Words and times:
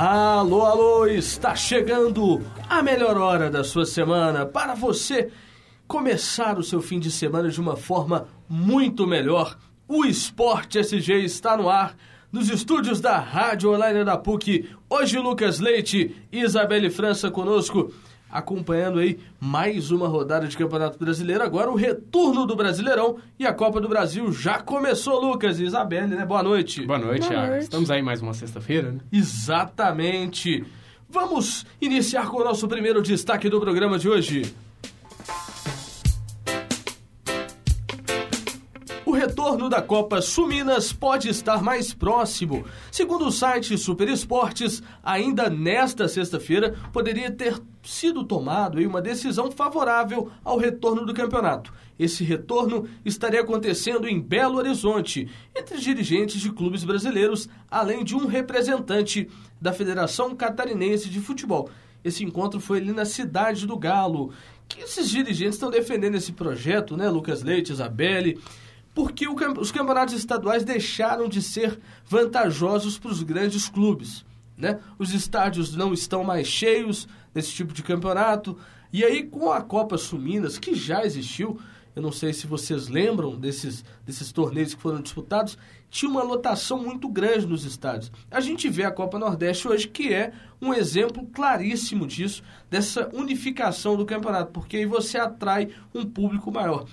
Alô, 0.00 0.64
alô, 0.64 1.06
está 1.06 1.56
chegando 1.56 2.40
a 2.68 2.80
melhor 2.80 3.16
hora 3.16 3.50
da 3.50 3.64
sua 3.64 3.84
semana 3.84 4.46
para 4.46 4.72
você 4.72 5.28
começar 5.88 6.56
o 6.56 6.62
seu 6.62 6.80
fim 6.80 7.00
de 7.00 7.10
semana 7.10 7.48
de 7.48 7.60
uma 7.60 7.74
forma 7.74 8.28
muito 8.48 9.08
melhor. 9.08 9.58
O 9.88 10.04
Esporte 10.04 10.78
SG 10.78 11.24
está 11.24 11.56
no 11.56 11.68
ar 11.68 11.96
nos 12.30 12.48
estúdios 12.48 13.00
da 13.00 13.18
Rádio 13.18 13.74
Online 13.74 14.04
da 14.04 14.16
PUC. 14.16 14.70
Hoje 14.88 15.18
Lucas 15.18 15.58
Leite 15.58 16.14
e 16.30 16.42
Isabelle 16.42 16.90
França 16.90 17.28
conosco 17.28 17.92
acompanhando 18.30 18.98
aí 18.98 19.18
mais 19.40 19.90
uma 19.90 20.08
rodada 20.08 20.46
de 20.46 20.56
Campeonato 20.56 20.98
Brasileiro. 20.98 21.42
Agora 21.42 21.70
o 21.70 21.74
retorno 21.74 22.46
do 22.46 22.56
Brasileirão 22.56 23.16
e 23.38 23.46
a 23.46 23.52
Copa 23.52 23.80
do 23.80 23.88
Brasil 23.88 24.32
já 24.32 24.60
começou, 24.60 25.20
Lucas 25.20 25.58
e 25.58 25.64
Isabelle, 25.64 26.14
né? 26.14 26.24
Boa 26.24 26.42
noite. 26.42 26.84
Boa 26.86 26.98
noite, 26.98 27.28
Boa 27.28 27.46
noite. 27.46 27.62
Estamos 27.62 27.90
aí 27.90 28.02
mais 28.02 28.20
uma 28.20 28.34
sexta-feira, 28.34 28.92
né? 28.92 29.00
Exatamente. 29.12 30.64
Vamos 31.08 31.64
iniciar 31.80 32.28
com 32.28 32.38
o 32.38 32.44
nosso 32.44 32.68
primeiro 32.68 33.02
destaque 33.02 33.48
do 33.48 33.58
programa 33.60 33.98
de 33.98 34.08
hoje. 34.08 34.54
Retorno 39.38 39.68
da 39.68 39.80
Copa 39.80 40.20
Suminas 40.20 40.92
pode 40.92 41.28
estar 41.28 41.62
mais 41.62 41.94
próximo. 41.94 42.64
Segundo 42.90 43.28
o 43.28 43.30
site 43.30 43.78
Super 43.78 44.08
Esportes, 44.08 44.82
ainda 45.00 45.48
nesta 45.48 46.08
sexta-feira 46.08 46.74
poderia 46.92 47.30
ter 47.30 47.56
sido 47.84 48.24
tomado 48.24 48.78
uma 48.80 49.00
decisão 49.00 49.48
favorável 49.52 50.28
ao 50.42 50.58
retorno 50.58 51.06
do 51.06 51.14
campeonato. 51.14 51.72
Esse 51.96 52.24
retorno 52.24 52.88
estaria 53.04 53.40
acontecendo 53.40 54.08
em 54.08 54.20
Belo 54.20 54.58
Horizonte, 54.58 55.28
entre 55.56 55.78
dirigentes 55.78 56.40
de 56.40 56.50
clubes 56.50 56.82
brasileiros, 56.82 57.48
além 57.70 58.02
de 58.02 58.16
um 58.16 58.26
representante 58.26 59.30
da 59.60 59.72
Federação 59.72 60.34
Catarinense 60.34 61.08
de 61.08 61.20
Futebol. 61.20 61.70
Esse 62.02 62.24
encontro 62.24 62.58
foi 62.58 62.78
ali 62.78 62.90
na 62.90 63.04
cidade 63.04 63.68
do 63.68 63.78
Galo. 63.78 64.32
Que 64.68 64.80
esses 64.80 65.08
dirigentes 65.08 65.54
estão 65.54 65.70
defendendo 65.70 66.16
esse 66.16 66.32
projeto, 66.32 66.96
né? 66.96 67.08
Lucas 67.08 67.42
Leite, 67.44 67.72
Isabelle 67.72 68.36
porque 68.98 69.28
os 69.28 69.70
campeonatos 69.70 70.12
estaduais 70.12 70.64
deixaram 70.64 71.28
de 71.28 71.40
ser 71.40 71.78
vantajosos 72.04 72.98
para 72.98 73.12
os 73.12 73.22
grandes 73.22 73.68
clubes. 73.68 74.24
Né? 74.56 74.80
Os 74.98 75.14
estádios 75.14 75.76
não 75.76 75.94
estão 75.94 76.24
mais 76.24 76.48
cheios 76.48 77.06
nesse 77.32 77.52
tipo 77.52 77.72
de 77.72 77.84
campeonato. 77.84 78.58
E 78.92 79.04
aí, 79.04 79.22
com 79.22 79.52
a 79.52 79.62
Copa 79.62 79.96
Suminas, 79.96 80.58
que 80.58 80.74
já 80.74 81.04
existiu, 81.04 81.60
eu 81.94 82.02
não 82.02 82.10
sei 82.10 82.32
se 82.32 82.48
vocês 82.48 82.88
lembram 82.88 83.38
desses, 83.38 83.84
desses 84.04 84.32
torneios 84.32 84.74
que 84.74 84.82
foram 84.82 85.00
disputados, 85.00 85.56
tinha 85.88 86.10
uma 86.10 86.24
lotação 86.24 86.82
muito 86.82 87.08
grande 87.08 87.46
nos 87.46 87.64
estádios. 87.64 88.10
A 88.28 88.40
gente 88.40 88.68
vê 88.68 88.82
a 88.82 88.90
Copa 88.90 89.16
Nordeste 89.16 89.68
hoje, 89.68 89.86
que 89.86 90.12
é 90.12 90.32
um 90.60 90.74
exemplo 90.74 91.24
claríssimo 91.32 92.04
disso, 92.04 92.42
dessa 92.68 93.08
unificação 93.14 93.96
do 93.96 94.04
campeonato, 94.04 94.50
porque 94.50 94.78
aí 94.78 94.86
você 94.86 95.18
atrai 95.18 95.68
um 95.94 96.04
público 96.04 96.50
maior. 96.50 96.84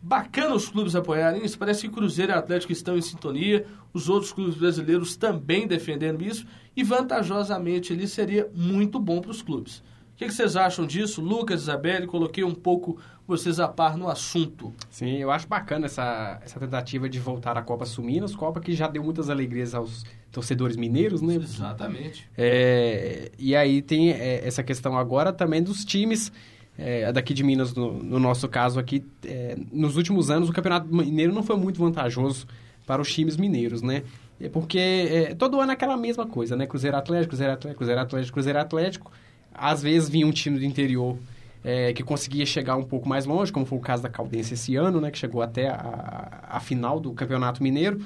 Bacana 0.00 0.54
os 0.54 0.68
clubes 0.68 0.94
apoiarem 0.94 1.44
isso. 1.44 1.58
Parece 1.58 1.82
que 1.82 1.94
Cruzeiro 1.94 2.32
e 2.32 2.34
Atlético 2.34 2.72
estão 2.72 2.96
em 2.96 3.02
sintonia. 3.02 3.66
Os 3.92 4.08
outros 4.08 4.32
clubes 4.32 4.54
brasileiros 4.54 5.16
também 5.16 5.66
defendendo 5.66 6.22
isso. 6.22 6.46
E 6.76 6.84
vantajosamente 6.84 7.92
ali 7.92 8.06
seria 8.06 8.48
muito 8.54 9.00
bom 9.00 9.20
para 9.20 9.32
os 9.32 9.42
clubes. 9.42 9.78
O 9.78 10.18
que, 10.18 10.26
que 10.26 10.34
vocês 10.34 10.56
acham 10.56 10.84
disso? 10.86 11.20
Lucas, 11.20 11.62
Isabelle, 11.62 12.06
coloquei 12.06 12.42
um 12.42 12.54
pouco 12.54 12.98
vocês 13.26 13.60
a 13.60 13.68
par 13.68 13.96
no 13.96 14.08
assunto. 14.08 14.72
Sim, 14.90 15.18
eu 15.18 15.30
acho 15.30 15.46
bacana 15.46 15.86
essa, 15.86 16.40
essa 16.42 16.58
tentativa 16.58 17.08
de 17.08 17.20
voltar 17.20 17.56
à 17.56 17.62
Copa 17.62 17.84
Suminas, 17.84 18.34
Copa 18.34 18.58
que 18.58 18.72
já 18.72 18.88
deu 18.88 19.04
muitas 19.04 19.30
alegrias 19.30 19.74
aos 19.74 20.04
torcedores 20.32 20.76
mineiros, 20.76 21.22
né? 21.22 21.34
Exatamente. 21.34 22.28
É, 22.36 23.30
e 23.38 23.54
aí 23.54 23.80
tem 23.80 24.10
é, 24.10 24.46
essa 24.46 24.62
questão 24.62 24.96
agora 24.98 25.32
também 25.32 25.62
dos 25.62 25.84
times 25.84 26.32
é, 26.78 27.12
daqui 27.12 27.34
de 27.34 27.42
Minas, 27.42 27.74
no, 27.74 27.92
no 28.02 28.18
nosso 28.20 28.48
caso 28.48 28.78
aqui. 28.78 29.04
é, 29.26 29.56
nos 29.72 29.96
últimos 29.96 30.30
anos, 30.30 30.48
o 30.48 30.52
Campeonato 30.52 30.86
Mineiro 30.94 31.32
não 31.34 31.42
foi 31.42 31.56
muito 31.56 31.78
vantajoso 31.80 32.46
para 32.86 33.02
os 33.02 33.12
times 33.12 33.36
mineiros, 33.36 33.82
né? 33.82 34.02
É 34.40 34.48
Porque 34.48 34.78
é, 34.78 35.34
todo 35.34 35.60
ano 35.60 35.72
é 35.72 35.74
aquela 35.74 35.96
mesma 35.96 36.24
coisa, 36.26 36.54
né? 36.56 36.66
Cruzeiro 36.66 36.96
Atlético, 36.96 37.30
Cruzeiro 37.30 37.52
Atlético, 37.52 37.78
Cruzeiro 37.78 38.00
Atlético, 38.00 38.32
Cruzeiro 38.32 38.58
Atlético. 38.60 39.12
Às 39.52 39.82
vezes 39.82 40.08
vinha 40.08 40.24
um 40.26 40.30
time 40.30 40.58
do 40.58 40.64
interior 40.64 41.18
é, 41.64 41.92
que 41.92 42.04
conseguia 42.04 42.46
chegar 42.46 42.76
um 42.76 42.84
pouco 42.84 43.08
mais 43.08 43.26
longe, 43.26 43.50
como 43.52 43.66
foi 43.66 43.76
o 43.76 43.80
caso 43.80 44.02
da 44.04 44.08
Caldense 44.08 44.54
esse 44.54 44.76
ano, 44.76 45.00
né? 45.00 45.10
Que 45.10 45.18
chegou 45.18 45.42
até 45.42 45.68
a, 45.68 46.44
a 46.48 46.60
final 46.60 47.00
do 47.00 47.12
Campeonato 47.12 47.60
Mineiro. 47.62 48.00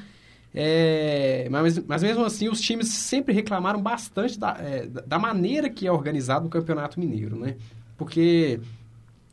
É, 0.54 1.48
mas, 1.50 1.78
mas 1.86 2.02
mesmo 2.02 2.24
assim, 2.24 2.48
os 2.48 2.60
times 2.60 2.88
sempre 2.88 3.32
reclamaram 3.34 3.80
bastante 3.80 4.38
da, 4.38 4.56
é, 4.58 4.86
da- 4.86 5.18
maneira 5.18 5.70
que 5.70 5.86
é 5.86 5.92
organizado 5.92 6.46
o 6.46 6.50
Campeonato 6.50 7.00
Mineiro, 7.00 7.36
né? 7.36 7.56
Porque 7.96 8.60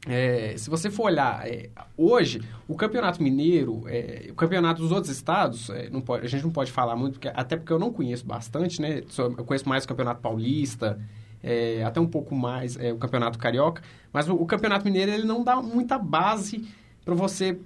é, 0.08 0.54
se 0.58 0.70
você 0.70 0.90
for 0.90 1.04
olhar 1.08 1.48
é, 1.48 1.70
hoje, 1.98 2.42
o 2.68 2.76
Campeonato 2.76 3.22
Mineiro, 3.22 3.84
é, 3.88 4.28
o 4.32 4.36
Campeonato 4.36 4.82
dos 4.82 4.92
outros 4.92 5.12
estados, 5.12 5.70
é, 5.70 5.90
pode- 6.06 6.26
a 6.26 6.30
gente 6.30 6.44
não 6.44 6.52
pode 6.52 6.72
falar 6.72 6.96
muito, 6.96 7.14
porque- 7.14 7.32
até 7.34 7.58
porque 7.58 7.74
eu 7.74 7.80
não 7.80 7.92
conheço 7.92 8.26
bastante, 8.26 8.82
né? 8.82 9.04
Eu 9.18 9.44
conheço 9.46 9.68
mais 9.68 9.84
o 9.84 9.88
Campeonato 9.88 10.22
Paulista, 10.22 11.00
é, 11.44 11.84
até 11.84 12.00
um 12.00 12.08
pouco 12.08 12.34
mais 12.36 12.78
é, 12.78 12.92
o 12.94 12.98
Campeonato 12.98 13.38
Carioca, 13.38 13.82
mas 14.14 14.28
o, 14.30 14.34
o 14.36 14.46
Campeonato 14.46 14.86
Mineiro 14.86 15.12
ele 15.12 15.24
não 15.26 15.44
dá 15.44 15.58
muita 15.62 15.98
base 15.98 16.68
para 17.04 17.16
você 17.16 17.58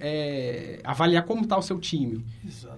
avaliar 0.84 1.22
como 1.24 1.42
está 1.42 1.56
o 1.58 1.62
seu 1.62 1.78
time. 1.78 2.24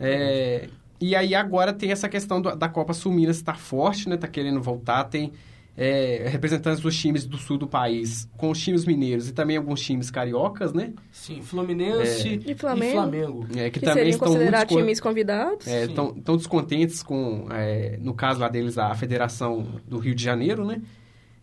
É, 0.00 0.68
e 1.00 1.14
aí 1.14 1.34
agora 1.34 1.72
tem 1.72 1.90
essa 1.92 2.08
questão 2.08 2.40
do- 2.42 2.56
da 2.56 2.68
Copa 2.68 2.92
Suminas 2.92 3.36
estar 3.36 3.56
forte, 3.58 4.08
né? 4.08 4.16
Tá 4.16 4.26
querendo 4.26 4.60
voltar, 4.60 5.04
tem 5.04 5.32
é, 5.76 6.26
representantes 6.28 6.80
dos 6.80 6.96
times 6.96 7.26
do 7.26 7.36
sul 7.36 7.58
do 7.58 7.66
país 7.66 8.28
com 8.36 8.50
os 8.50 8.58
times 8.62 8.84
mineiros 8.86 9.28
e 9.28 9.32
também 9.32 9.56
alguns 9.56 9.80
times 9.80 10.10
cariocas, 10.10 10.72
né? 10.72 10.94
Sim, 11.12 11.42
Fluminense 11.42 12.40
E 12.46 12.54
Flamengo? 12.54 12.92
Flamengo. 12.92 13.46
É, 13.56 13.70
que, 13.70 13.78
Que, 13.78 13.80
também 13.80 13.94
seriam 13.94 14.10
estão 14.10 14.28
muito 14.28 14.38
considerados 14.38 14.68
descon- 14.68 14.80
times 14.80 15.00
convidados. 15.00 15.66
é, 15.66 15.86
Sim. 15.86 15.94
tão, 15.94 16.14
tão 16.14 16.36
descontentes 16.36 17.02
com, 17.02 17.46
é, 17.50 17.98
no 18.00 18.14
caso 18.14 18.40
lá 18.40 18.48
deles, 18.48 18.78
a 18.78 18.94
Federação 18.94 19.66
do 19.86 19.98
Rio 19.98 20.14
de 20.14 20.22
Janeiro, 20.24 20.64
né? 20.64 20.80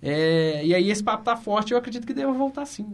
É, 0.02 0.66
e 0.66 0.74
aí 0.74 0.90
esse 0.90 1.04
papo 1.04 1.24
tá 1.24 1.38
forte, 1.38 1.72
eu 1.72 1.78
acredito 1.78 2.06
que 2.06 2.14
deva 2.14 2.32
voltar 2.34 2.66
sim. 2.66 2.88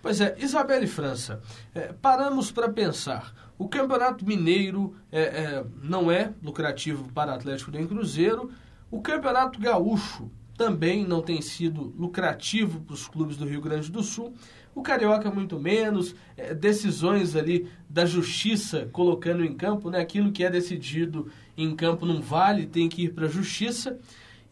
Pois 0.00 0.20
é, 0.20 0.34
Isabelle 0.38 0.84
e 0.84 0.88
França, 0.88 1.40
é, 1.74 1.92
paramos 2.02 2.50
para 2.52 2.68
pensar. 2.68 3.32
O 3.58 3.68
Campeonato 3.68 4.26
Mineiro 4.26 4.94
é, 5.10 5.20
é, 5.22 5.64
não 5.82 6.10
é 6.10 6.32
lucrativo 6.42 7.08
para 7.12 7.34
Atlético 7.34 7.70
nem 7.70 7.86
Cruzeiro. 7.86 8.50
O 8.90 9.00
Campeonato 9.00 9.60
Gaúcho 9.60 10.28
também 10.62 11.04
não 11.04 11.20
tem 11.20 11.42
sido 11.42 11.92
lucrativo 11.98 12.82
para 12.82 12.94
os 12.94 13.08
clubes 13.08 13.36
do 13.36 13.44
Rio 13.44 13.60
Grande 13.60 13.90
do 13.90 14.00
Sul. 14.00 14.32
O 14.72 14.80
Carioca 14.80 15.28
muito 15.28 15.58
menos, 15.58 16.14
é, 16.36 16.54
decisões 16.54 17.34
ali 17.34 17.68
da 17.90 18.06
justiça 18.06 18.88
colocando 18.92 19.44
em 19.44 19.54
campo, 19.54 19.90
né? 19.90 19.98
Aquilo 19.98 20.30
que 20.30 20.44
é 20.44 20.48
decidido 20.48 21.28
em 21.58 21.74
campo 21.74 22.06
não 22.06 22.22
vale, 22.22 22.64
tem 22.64 22.88
que 22.88 23.06
ir 23.06 23.08
para 23.08 23.26
a 23.26 23.28
justiça. 23.28 23.98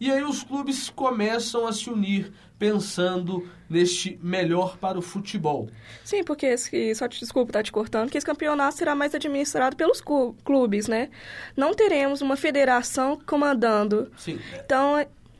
E 0.00 0.10
aí 0.10 0.24
os 0.24 0.42
clubes 0.42 0.90
começam 0.90 1.64
a 1.64 1.72
se 1.72 1.88
unir 1.88 2.32
pensando 2.58 3.48
neste 3.68 4.18
melhor 4.20 4.78
para 4.78 4.98
o 4.98 5.02
futebol. 5.02 5.68
Sim, 6.02 6.24
porque 6.24 6.46
esse, 6.46 6.92
só 6.96 7.06
te 7.06 7.20
desculpa 7.20 7.50
estar 7.50 7.62
te 7.62 7.70
cortando, 7.70 8.10
que 8.10 8.18
esse 8.18 8.26
campeonato 8.26 8.76
será 8.76 8.96
mais 8.96 9.14
administrado 9.14 9.76
pelos 9.76 10.02
clubes, 10.44 10.88
né? 10.88 11.08
Não 11.56 11.72
teremos 11.72 12.20
uma 12.20 12.36
federação 12.36 13.16
comandando. 13.24 14.10
Sim. 14.16 14.40
Então, 14.64 14.96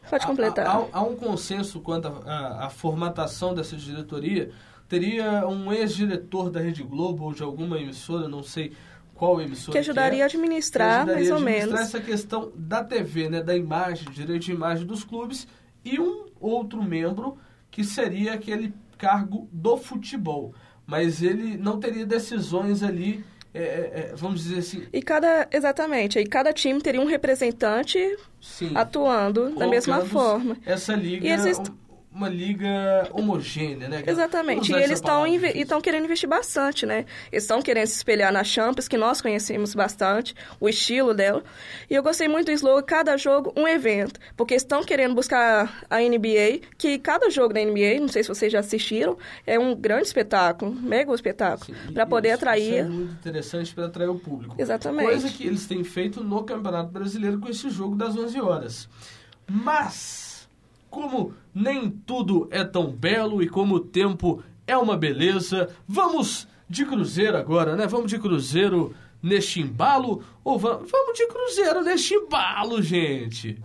pode 0.09 0.27
completar. 0.27 0.67
Há, 0.67 0.71
há- 0.79 0.87
há 0.93 1.03
um 1.03 1.17
consenso 1.17 1.81
quanto 1.81 2.09
à 2.27 2.71
formatação 2.71 3.55
dessa 3.55 3.77
diretoria. 3.77 4.51
Teria 4.89 5.47
um 5.47 5.73
ex-diretor 5.73 6.51
da 6.51 6.61
Rede 6.61 6.83
Globo 6.83 7.25
ou 7.25 7.33
de 7.33 7.43
alguma 7.43 7.79
emissora, 7.79 8.29
não 8.29 8.43
sei 8.43 8.73
qual 9.15 9.41
emissora 9.41 9.73
que 9.73 9.79
ajudaria 9.79 10.21
é, 10.21 10.23
a 10.23 10.27
administrar, 10.27 11.05
que 11.05 11.11
ajudaria 11.13 11.15
mais 11.17 11.29
ou 11.31 11.35
a 11.35 11.39
administrar 11.39 11.77
menos. 11.79 11.89
essa 11.95 12.01
questão 12.01 12.53
da 12.57 12.83
TV, 12.83 13.29
né, 13.29 13.43
da 13.43 13.55
imagem, 13.57 14.11
direito 14.11 14.47
de 14.47 14.53
imagem 14.53 14.87
dos 14.87 15.05
clubes 15.05 15.47
e 15.85 16.01
um 16.01 16.27
outro 16.41 16.83
membro 16.83 17.37
que 17.71 17.85
seria 17.85 18.33
aquele 18.35 18.75
cargo 18.99 19.49
do 19.53 19.77
futebol. 19.77 20.55
Mas 20.87 21.23
ele 21.23 21.57
não 21.57 21.79
teria 21.79 22.05
decisões 22.05 22.83
ali, 22.83 23.25
é, 23.55 23.59
é, 23.63 23.65
é, 24.11 24.13
vamos 24.15 24.43
dizer 24.45 24.59
assim, 24.59 24.87
E 24.93 25.03
cada, 25.03 25.49
exatamente, 25.53 26.19
aí 26.19 26.27
cada 26.27 26.53
time 26.53 26.81
teria 26.81 27.01
um 27.01 27.07
representante 27.07 27.99
sim, 28.41 28.71
atuando 28.75 29.51
da 29.57 29.67
mesma 29.67 30.01
forma. 30.05 30.57
Essa 30.65 30.95
liga, 30.95 31.27
E 31.27 31.33
um- 31.37 31.90
uma 32.13 32.29
liga 32.29 33.09
homogênea, 33.13 33.89
né? 33.89 34.03
Exatamente. 34.05 34.73
E 34.73 34.75
eles 34.75 34.99
estão 34.99 35.27
estão 35.27 35.81
querendo 35.81 36.05
investir 36.05 36.29
bastante, 36.29 36.85
né? 36.85 37.07
Eles 37.31 37.45
estão 37.45 37.63
querendo 37.63 37.87
se 37.87 37.97
espelhar 37.97 38.33
na 38.33 38.43
Champions, 38.43 38.89
que 38.89 38.97
nós 38.97 39.21
conhecemos 39.21 39.75
bastante, 39.75 40.35
o 40.59 40.69
estilo 40.69 41.15
dela. 41.15 41.43
E 41.89 41.95
eu 41.95 42.03
gostei 42.03 42.27
muito 42.27 42.47
do 42.47 42.53
slogan, 42.53 42.83
cada 42.83 43.17
jogo 43.17 43.53
um 43.57 43.67
evento. 43.67 44.19
Porque 44.37 44.55
estão 44.55 44.83
querendo 44.83 45.15
buscar 45.15 45.85
a 45.89 46.01
NBA, 46.01 46.61
que 46.77 46.99
cada 46.99 47.31
jogo 47.31 47.55
da 47.55 47.61
NBA, 47.61 48.01
não 48.01 48.09
sei 48.09 48.23
se 48.23 48.29
vocês 48.29 48.53
já 48.53 48.59
assistiram, 48.59 49.17
é 49.47 49.59
um 49.59 49.75
grande 49.75 50.07
espetáculo, 50.07 50.75
mega 50.75 51.15
espetáculo, 51.15 51.77
para 51.93 52.07
poder 52.07 52.29
isso, 52.29 52.37
atrair. 52.37 52.63
Isso 52.63 52.79
é 52.79 52.89
muito 52.89 53.13
interessante 53.13 53.75
para 53.75 53.87
atrair 53.87 54.09
o 54.09 54.19
público. 54.19 54.57
Exatamente. 54.59 55.07
Coisa 55.07 55.29
que 55.29 55.47
eles 55.47 55.67
têm 55.67 55.85
feito 55.85 56.23
no 56.23 56.43
Campeonato 56.43 56.91
Brasileiro 56.91 57.39
com 57.39 57.49
esse 57.49 57.71
jogo 57.71 57.95
das 57.95 58.17
11 58.17 58.41
horas. 58.41 58.89
Mas, 59.47 60.30
como 60.91 61.33
nem 61.55 61.89
tudo 61.89 62.49
é 62.51 62.65
tão 62.65 62.91
belo 62.91 63.43
e 63.43 63.49
como 63.49 63.77
o 63.77 63.81
tempo 63.81 64.43
é 64.67 64.77
uma 64.77 64.97
beleza, 64.97 65.69
vamos 65.87 66.47
de 66.69 66.85
cruzeiro 66.85 67.37
agora, 67.37 67.77
né? 67.77 67.87
Vamos 67.87 68.11
de 68.11 68.19
cruzeiro 68.19 68.95
neste 69.23 69.61
embalo? 69.61 70.23
Ou 70.45 70.59
vamos, 70.59 70.91
vamos 70.91 71.17
de 71.17 71.27
cruzeiro 71.27 71.83
neste 71.83 72.15
embalo, 72.15 72.83
gente? 72.83 73.59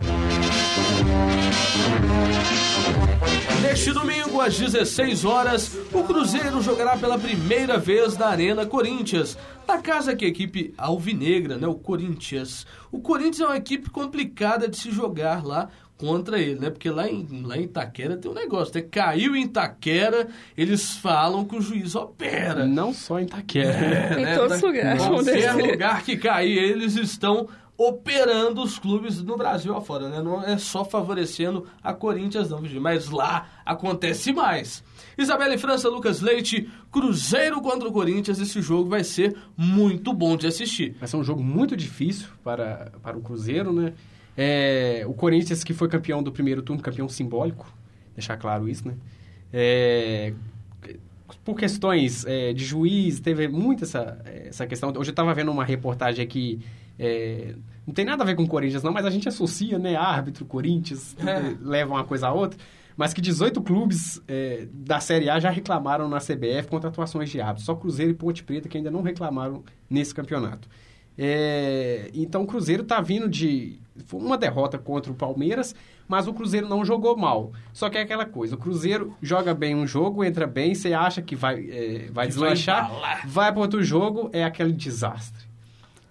Neste 3.62 3.92
domingo, 3.92 4.40
às 4.42 4.58
16 4.58 5.26
horas, 5.26 5.78
o 5.92 6.04
Cruzeiro 6.04 6.62
jogará 6.62 6.98
pela 6.98 7.18
primeira 7.18 7.78
vez 7.78 8.18
na 8.18 8.28
Arena 8.28 8.66
Corinthians, 8.66 9.38
na 9.68 9.80
casa 9.80 10.16
que 10.16 10.26
a 10.26 10.28
equipe 10.28 10.74
alvinegra, 10.78 11.58
né, 11.58 11.68
o 11.68 11.76
Corinthians. 11.76 12.66
O 12.92 13.00
Corinthians 13.00 13.42
é 13.42 13.46
uma 13.46 13.58
equipe 13.58 13.90
complicada 13.90 14.68
de 14.68 14.78
se 14.78 14.92
jogar 14.92 15.44
lá 15.44 15.70
contra 15.98 16.40
ele, 16.40 16.60
né? 16.60 16.70
Porque 16.70 16.90
lá 16.90 17.10
em, 17.10 17.26
lá 17.44 17.58
em 17.58 17.64
Itaquera 17.64 18.18
tem 18.18 18.30
um 18.30 18.34
negócio, 18.34 18.74
né? 18.76 18.82
Caiu 18.82 19.36
em 19.36 19.44
Itaquera, 19.44 20.28
eles 20.58 20.98
falam 20.98 21.46
que 21.46 21.56
o 21.56 21.62
juiz 21.62 21.96
opera. 21.96 22.66
Não 22.66 22.94
só 22.94 23.20
em 23.20 23.24
Itaquera. 23.24 24.16
É, 24.16 24.20
em 24.20 24.24
né? 24.24 24.38
todos 24.38 24.58
os 24.58 24.64
lugares. 24.64 25.06
Qualquer 25.06 25.54
lugar 25.54 26.04
que 26.04 26.18
cair, 26.18 26.58
eles 26.58 26.96
estão 26.96 27.48
operando 27.78 28.64
os 28.64 28.80
clubes 28.80 29.22
no 29.22 29.36
Brasil 29.36 29.76
afora, 29.76 30.10
né? 30.10 30.22
Não 30.22 30.42
é 30.42 30.58
só 30.58 30.86
favorecendo 30.86 31.66
a 31.84 31.94
Corinthians, 31.94 32.50
não, 32.50 32.62
mas 32.80 33.10
lá 33.10 33.50
acontece 33.66 34.32
mais. 34.32 34.84
Isabela 35.18 35.54
e 35.54 35.58
França, 35.58 35.90
Lucas 35.90 36.22
Leite, 36.22 36.70
Cruzeiro 36.92 37.62
contra 37.62 37.88
o 37.88 37.92
Corinthians, 37.92 38.40
esse 38.40 38.62
jogo 38.62 38.90
vai 38.90 39.04
ser 39.04 39.36
muito 39.58 40.14
bom 40.14 40.38
de 40.38 40.48
assistir. 40.48 40.96
Vai 41.00 41.08
ser 41.08 41.18
um 41.18 41.24
jogo 41.24 41.44
muito 41.44 41.76
difícil 41.76 42.28
para, 42.44 42.92
para 43.04 43.18
o 43.18 43.22
Cruzeiro, 43.22 43.74
né? 43.74 43.94
É, 44.38 45.04
o 45.08 45.14
Corinthians, 45.14 45.64
que 45.64 45.74
foi 45.74 45.88
campeão 45.88 46.22
do 46.22 46.32
primeiro 46.32 46.62
turno, 46.62 46.82
campeão 46.82 47.08
simbólico, 47.08 47.72
deixar 48.14 48.38
claro 48.38 48.68
isso, 48.68 48.88
né? 48.88 48.96
É, 49.54 50.34
por 51.44 51.56
questões 51.56 52.26
é, 52.26 52.54
de 52.54 52.66
juiz, 52.66 53.20
teve 53.20 53.48
muito 53.48 53.84
essa, 53.84 54.22
essa 54.26 54.68
questão. 54.68 54.90
Hoje 54.90 55.10
eu 55.10 55.14
estava 55.14 55.34
vendo 55.34 55.52
uma 55.52 55.64
reportagem 55.64 56.24
aqui 56.24 56.60
é, 56.98 57.56
não 57.86 57.94
tem 57.94 58.06
nada 58.06 58.24
a 58.24 58.26
ver 58.26 58.36
com 58.36 58.44
o 58.44 58.48
Corinthians, 58.48 58.82
não, 58.82 58.92
mas 58.92 59.06
a 59.06 59.10
gente 59.10 59.28
associa, 59.28 59.78
né? 59.78 59.96
Árbitro, 59.96 60.46
Corinthians, 60.46 61.16
é. 61.22 61.56
leva 61.62 61.94
uma 61.94 62.04
coisa 62.04 62.28
a 62.28 62.34
outra. 62.34 62.60
Mas 62.98 63.14
que 63.14 63.20
18 63.20 63.62
clubes 63.62 64.22
é, 64.26 64.68
da 64.72 65.02
Série 65.02 65.30
A 65.30 65.38
já 65.38 65.50
reclamaram 65.50 66.08
na 66.08 66.20
CBF 66.20 66.70
contra 66.70 66.90
atuações 66.90 67.30
de 67.30 67.42
árbitros. 67.42 67.66
Só 67.66 67.76
Cruzeiro 67.76 68.12
e 68.12 68.14
Ponte 68.14 68.42
Preta 68.42 68.70
que 68.70 68.78
ainda 68.78 68.90
não 68.90 69.02
reclamaram 69.02 69.64
nesse 69.90 70.16
campeonato. 70.16 70.70
É, 71.18 72.10
então 72.14 72.44
o 72.44 72.48
Cruzeiro 72.48 72.84
está 72.84 73.00
vindo 73.00 73.30
de 73.30 73.80
uma 74.12 74.38
derrota 74.38 74.78
contra 74.78 75.12
o 75.12 75.16
Palmeiras, 75.16 75.74
mas 76.08 76.28
o 76.28 76.34
Cruzeiro 76.34 76.68
não 76.68 76.84
jogou 76.84 77.16
mal. 77.16 77.52
Só 77.74 77.90
que 77.90 77.98
é 77.98 78.02
aquela 78.02 78.26
coisa, 78.26 78.56
o 78.56 78.58
Cruzeiro 78.58 79.16
joga 79.22 79.54
bem 79.54 79.76
um 79.76 79.88
jogo, 79.88 80.24
entra 80.24 80.46
bem, 80.46 80.76
você 80.76 80.94
acha 80.94 81.22
que 81.22 81.36
vai, 81.36 81.68
é, 81.70 82.10
vai 82.12 82.28
deslanchar, 82.28 82.92
vai, 82.92 83.26
vai 83.26 83.52
para 83.52 83.62
outro 83.62 83.84
jogo, 83.84 84.30
é 84.34 84.44
aquele 84.44 84.74
desastre. 84.74 85.46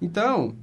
Então, 0.00 0.54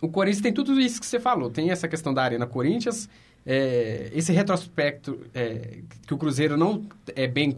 o 0.00 0.08
Corinthians 0.08 0.42
tem 0.42 0.52
tudo 0.52 0.78
isso 0.80 1.00
que 1.00 1.06
você 1.06 1.20
falou. 1.20 1.50
Tem 1.50 1.70
essa 1.70 1.86
questão 1.86 2.12
da 2.12 2.22
Arena 2.22 2.46
Corinthians, 2.46 3.08
é, 3.44 4.10
esse 4.14 4.32
retrospecto 4.32 5.20
é, 5.34 5.78
que 6.06 6.12
o 6.12 6.18
Cruzeiro 6.18 6.56
não 6.56 6.84
é 7.14 7.26
bem 7.26 7.54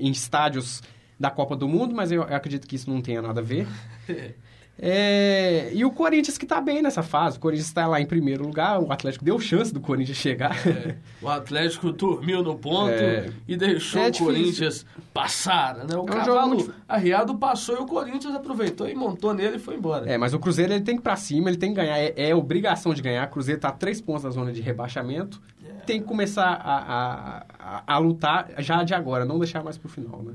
em 0.00 0.10
estádios 0.10 0.82
da 1.18 1.30
Copa 1.30 1.56
do 1.56 1.68
Mundo, 1.68 1.94
mas 1.94 2.12
eu, 2.12 2.22
eu 2.22 2.36
acredito 2.36 2.66
que 2.66 2.76
isso 2.76 2.90
não 2.90 3.00
tenha 3.00 3.22
nada 3.22 3.40
a 3.40 3.44
ver. 3.44 3.66
É, 4.78 5.70
e 5.72 5.84
o 5.86 5.90
Corinthians 5.90 6.36
que 6.36 6.44
está 6.44 6.60
bem 6.60 6.82
nessa 6.82 7.02
fase. 7.02 7.38
O 7.38 7.40
Corinthians 7.40 7.68
está 7.68 7.86
lá 7.86 8.00
em 8.00 8.06
primeiro 8.06 8.44
lugar. 8.44 8.78
O 8.78 8.92
Atlético 8.92 9.24
deu 9.24 9.38
chance 9.40 9.72
do 9.72 9.80
Corinthians 9.80 10.18
chegar. 10.18 10.54
É, 10.66 10.96
o 11.22 11.28
Atlético 11.28 11.92
dormiu 11.92 12.42
no 12.42 12.56
ponto 12.56 12.90
é, 12.90 13.30
e 13.48 13.56
deixou 13.56 14.02
é 14.02 14.08
o 14.08 14.12
Corinthians 14.12 14.84
passar. 15.14 15.76
Né? 15.76 15.94
O 15.94 16.00
é 16.00 16.00
um 16.00 16.04
cavalo 16.04 16.56
muito... 16.56 16.74
arriado 16.86 17.36
passou 17.38 17.76
e 17.76 17.80
o 17.80 17.86
Corinthians 17.86 18.34
aproveitou 18.34 18.86
e 18.88 18.94
montou 18.94 19.32
nele 19.32 19.56
e 19.56 19.58
foi 19.58 19.76
embora. 19.76 20.10
É, 20.10 20.18
mas 20.18 20.34
o 20.34 20.38
Cruzeiro 20.38 20.72
ele 20.72 20.84
tem 20.84 20.96
que 20.96 21.00
ir 21.00 21.04
para 21.04 21.16
cima, 21.16 21.48
ele 21.48 21.56
tem 21.56 21.70
que 21.70 21.76
ganhar. 21.76 21.98
É, 21.98 22.12
é, 22.14 22.34
obrigação 22.34 22.92
de 22.92 23.00
ganhar. 23.00 23.26
O 23.26 23.30
Cruzeiro 23.30 23.58
está 23.58 23.68
a 23.68 23.72
três 23.72 24.00
pontos 24.00 24.24
da 24.24 24.30
zona 24.30 24.52
de 24.52 24.60
rebaixamento. 24.60 25.40
Tem 25.86 26.00
que 26.00 26.06
começar 26.06 26.48
a, 26.48 26.76
a, 26.76 27.46
a, 27.58 27.94
a 27.94 27.98
lutar 27.98 28.50
já 28.58 28.82
de 28.82 28.92
agora, 28.92 29.24
não 29.24 29.38
deixar 29.38 29.62
mais 29.62 29.78
para 29.78 29.86
o 29.86 29.90
final, 29.90 30.22
né? 30.22 30.34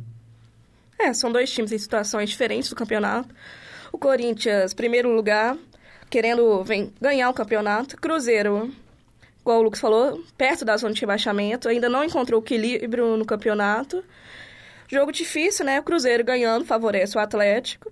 É, 0.98 1.14
são 1.14 1.32
dois 1.32 1.52
times 1.52 1.72
em 1.72 1.78
situações 1.78 2.30
diferentes 2.30 2.70
do 2.70 2.76
campeonato. 2.76 3.34
O 3.92 3.98
Corinthians, 3.98 4.74
primeiro 4.74 5.14
lugar, 5.14 5.58
querendo 6.10 6.64
vem, 6.64 6.94
ganhar 7.00 7.30
o 7.30 7.34
campeonato. 7.34 7.98
Cruzeiro, 7.98 8.72
igual 9.42 9.60
o 9.60 9.62
Lucas 9.64 9.80
falou, 9.80 10.24
perto 10.38 10.64
da 10.64 10.78
zona 10.78 10.94
de 10.94 11.02
rebaixamento, 11.02 11.68
ainda 11.68 11.90
não 11.90 12.04
encontrou 12.04 12.42
equilíbrio 12.42 13.18
no 13.18 13.26
campeonato. 13.26 14.04
Jogo 14.88 15.12
difícil, 15.12 15.66
né? 15.66 15.80
O 15.80 15.84
Cruzeiro 15.84 16.24
ganhando 16.24 16.66
favorece 16.66 17.18
o 17.18 17.20
Atlético. 17.20 17.92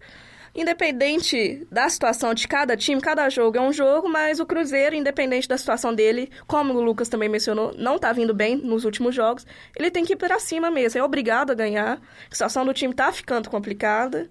Independente 0.54 1.66
da 1.72 1.88
situação 1.88 2.34
de 2.34 2.48
cada 2.48 2.76
time, 2.76 3.00
cada 3.00 3.30
jogo 3.30 3.58
é 3.58 3.62
um 3.62 3.72
jogo, 3.72 4.10
mas 4.10 4.40
o 4.40 4.46
Cruzeiro, 4.46 4.96
independente 4.96 5.48
da 5.48 5.58
situação 5.58 5.94
dele, 5.94 6.30
como 6.48 6.74
o 6.74 6.82
Lucas 6.82 7.08
também 7.08 7.30
mencionou, 7.30 7.74
não 7.78 7.96
está 7.96 8.12
vindo 8.12 8.34
bem 8.34 8.58
nos 8.58 8.84
últimos 8.84 9.14
jogos, 9.14 9.46
ele 9.76 9.92
tem 9.92 10.04
que 10.04 10.14
ir 10.14 10.16
para 10.16 10.40
cima 10.40 10.72
mesmo, 10.72 11.00
é 11.00 11.04
obrigado 11.04 11.52
a 11.52 11.56
ganhar. 11.56 12.02
A 12.30 12.34
situação 12.34 12.66
do 12.66 12.74
time 12.74 12.92
está 12.92 13.12
ficando 13.12 13.50
complicada. 13.50 14.28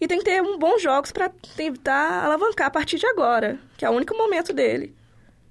E 0.00 0.08
tem 0.08 0.18
que 0.18 0.24
ter 0.24 0.40
um 0.40 0.58
bons 0.58 0.80
jogos 0.80 1.12
para 1.12 1.28
tentar 1.28 2.24
alavancar 2.24 2.68
a 2.68 2.70
partir 2.70 2.96
de 2.96 3.06
agora, 3.06 3.58
que 3.76 3.84
é 3.84 3.90
o 3.90 3.92
único 3.92 4.16
momento 4.16 4.50
dele. 4.50 4.94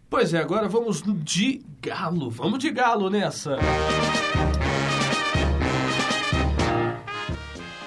Pois 0.10 0.34
é, 0.34 0.40
agora 0.40 0.68
vamos 0.68 1.04
de 1.24 1.62
galo. 1.80 2.32
Vamos 2.32 2.58
de 2.58 2.72
galo 2.72 3.12
nessa. 3.12 3.58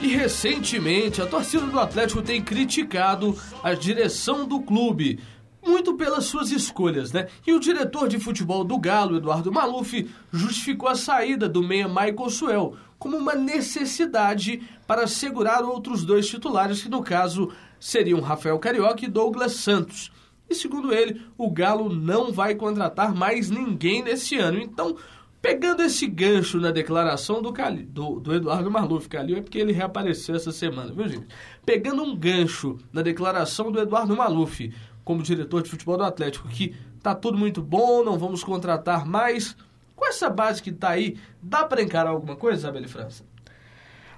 E 0.01 0.07
recentemente 0.07 1.21
a 1.21 1.27
torcida 1.27 1.67
do 1.67 1.81
Atlético 1.81 2.23
tem 2.23 2.41
criticado 2.41 3.37
a 3.61 3.75
direção 3.75 4.47
do 4.47 4.61
clube, 4.61 5.19
muito 5.67 5.95
pelas 5.95 6.27
suas 6.27 6.53
escolhas, 6.53 7.13
né? 7.13 7.27
E 7.45 7.53
o 7.53 7.61
diretor 7.61 8.09
de 8.09 8.21
futebol 8.21 8.65
do 8.65 8.79
Galo, 8.79 9.17
Eduardo 9.17 9.53
Maluf, 9.53 10.09
justificou 10.33 10.89
a 10.89 10.95
saída 10.95 11.49
do 11.49 11.63
meia 11.63 11.87
Michael 11.87 12.31
Suel, 12.31 12.77
como 13.03 13.17
uma 13.17 13.35
necessidade 13.35 14.63
para 14.87 15.09
segurar 15.09 15.65
outros 15.65 16.05
dois 16.05 16.29
titulares, 16.29 16.85
que 16.85 16.89
no 16.89 17.03
caso 17.03 17.51
seriam 17.81 18.21
Rafael 18.21 18.57
Carioca 18.61 19.05
e 19.05 19.09
Douglas 19.09 19.55
Santos. 19.55 20.13
E 20.49 20.55
segundo 20.55 20.95
ele, 20.95 21.21
o 21.37 21.51
Galo 21.51 21.93
não 21.93 22.33
vai 22.33 22.55
contratar 22.55 23.13
mais 23.13 23.51
ninguém 23.51 24.05
nesse 24.05 24.37
ano. 24.37 24.61
Então, 24.61 24.97
pegando 25.41 25.83
esse 25.83 26.07
gancho 26.07 26.61
na 26.61 26.71
declaração 26.71 27.43
do, 27.43 27.53
Cali, 27.53 27.83
do, 27.83 28.21
do 28.21 28.35
Eduardo 28.35 28.71
Marluf, 28.71 29.09
Calil 29.09 29.39
é 29.39 29.43
porque 29.43 29.59
ele 29.59 29.73
reapareceu 29.73 30.37
essa 30.37 30.53
semana, 30.53 30.93
viu 30.93 31.09
gente? 31.09 31.27
Pegando 31.67 32.05
um 32.05 32.15
gancho 32.15 32.79
na 32.93 33.03
declaração 33.03 33.73
do 33.73 33.81
Eduardo 33.81 34.17
Maluf, 34.17 34.73
como 35.05 35.25
diretor 35.25 35.61
de 35.61 35.71
futebol 35.71 35.97
do 35.97 36.05
Atlético, 36.05 36.47
que 36.47 36.77
tá 37.03 37.17
tudo 37.17 37.37
muito 37.37 37.61
bom, 37.61 38.05
não 38.05 38.17
vamos 38.17 38.45
contratar 38.45 39.05
mais 39.05 39.57
com 40.03 40.09
essa 40.09 40.29
base 40.29 40.61
que 40.61 40.71
está 40.71 40.91
aí, 40.91 41.17
dá 41.41 41.65
para 41.65 41.81
encarar 41.81 42.11
alguma 42.11 42.35
coisa, 42.35 42.59
Isabelle 42.59 42.89
França? 42.89 43.25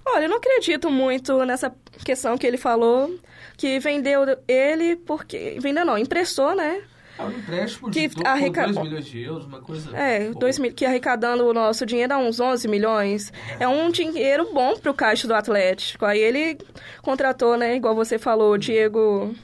Olha, 0.06 0.24
eu 0.24 0.30
não 0.30 0.38
acredito 0.38 0.90
muito 0.90 1.44
nessa 1.44 1.74
questão 2.02 2.38
que 2.38 2.46
ele 2.46 2.56
falou, 2.56 3.14
que 3.58 3.78
vendeu 3.80 4.24
ele 4.48 4.96
porque... 4.96 5.58
Vendeu 5.60 5.84
não, 5.84 5.98
emprestou, 5.98 6.54
né? 6.54 6.82
É 7.18 7.22
um 7.22 7.30
empréstimo 7.30 7.90
de 7.90 8.08
que 8.08 8.26
arreca... 8.26 8.64
2 8.64 8.78
milhões 8.78 9.04
de 9.04 9.22
euros, 9.22 9.44
uma 9.44 9.60
coisa... 9.60 9.94
É, 9.94 10.30
dois, 10.30 10.58
que 10.74 10.86
arrecadando 10.86 11.46
o 11.46 11.52
nosso 11.52 11.84
dinheiro 11.84 12.08
dá 12.08 12.18
uns 12.18 12.40
11 12.40 12.66
milhões. 12.66 13.30
É, 13.60 13.64
é 13.64 13.68
um 13.68 13.90
dinheiro 13.90 14.54
bom 14.54 14.78
para 14.78 14.90
o 14.90 14.94
caixa 14.94 15.28
do 15.28 15.34
Atlético. 15.34 16.06
Aí 16.06 16.18
ele 16.18 16.56
contratou, 17.02 17.58
né, 17.58 17.76
igual 17.76 17.94
você 17.94 18.18
falou, 18.18 18.54
o 18.54 18.58
Diego... 18.58 19.34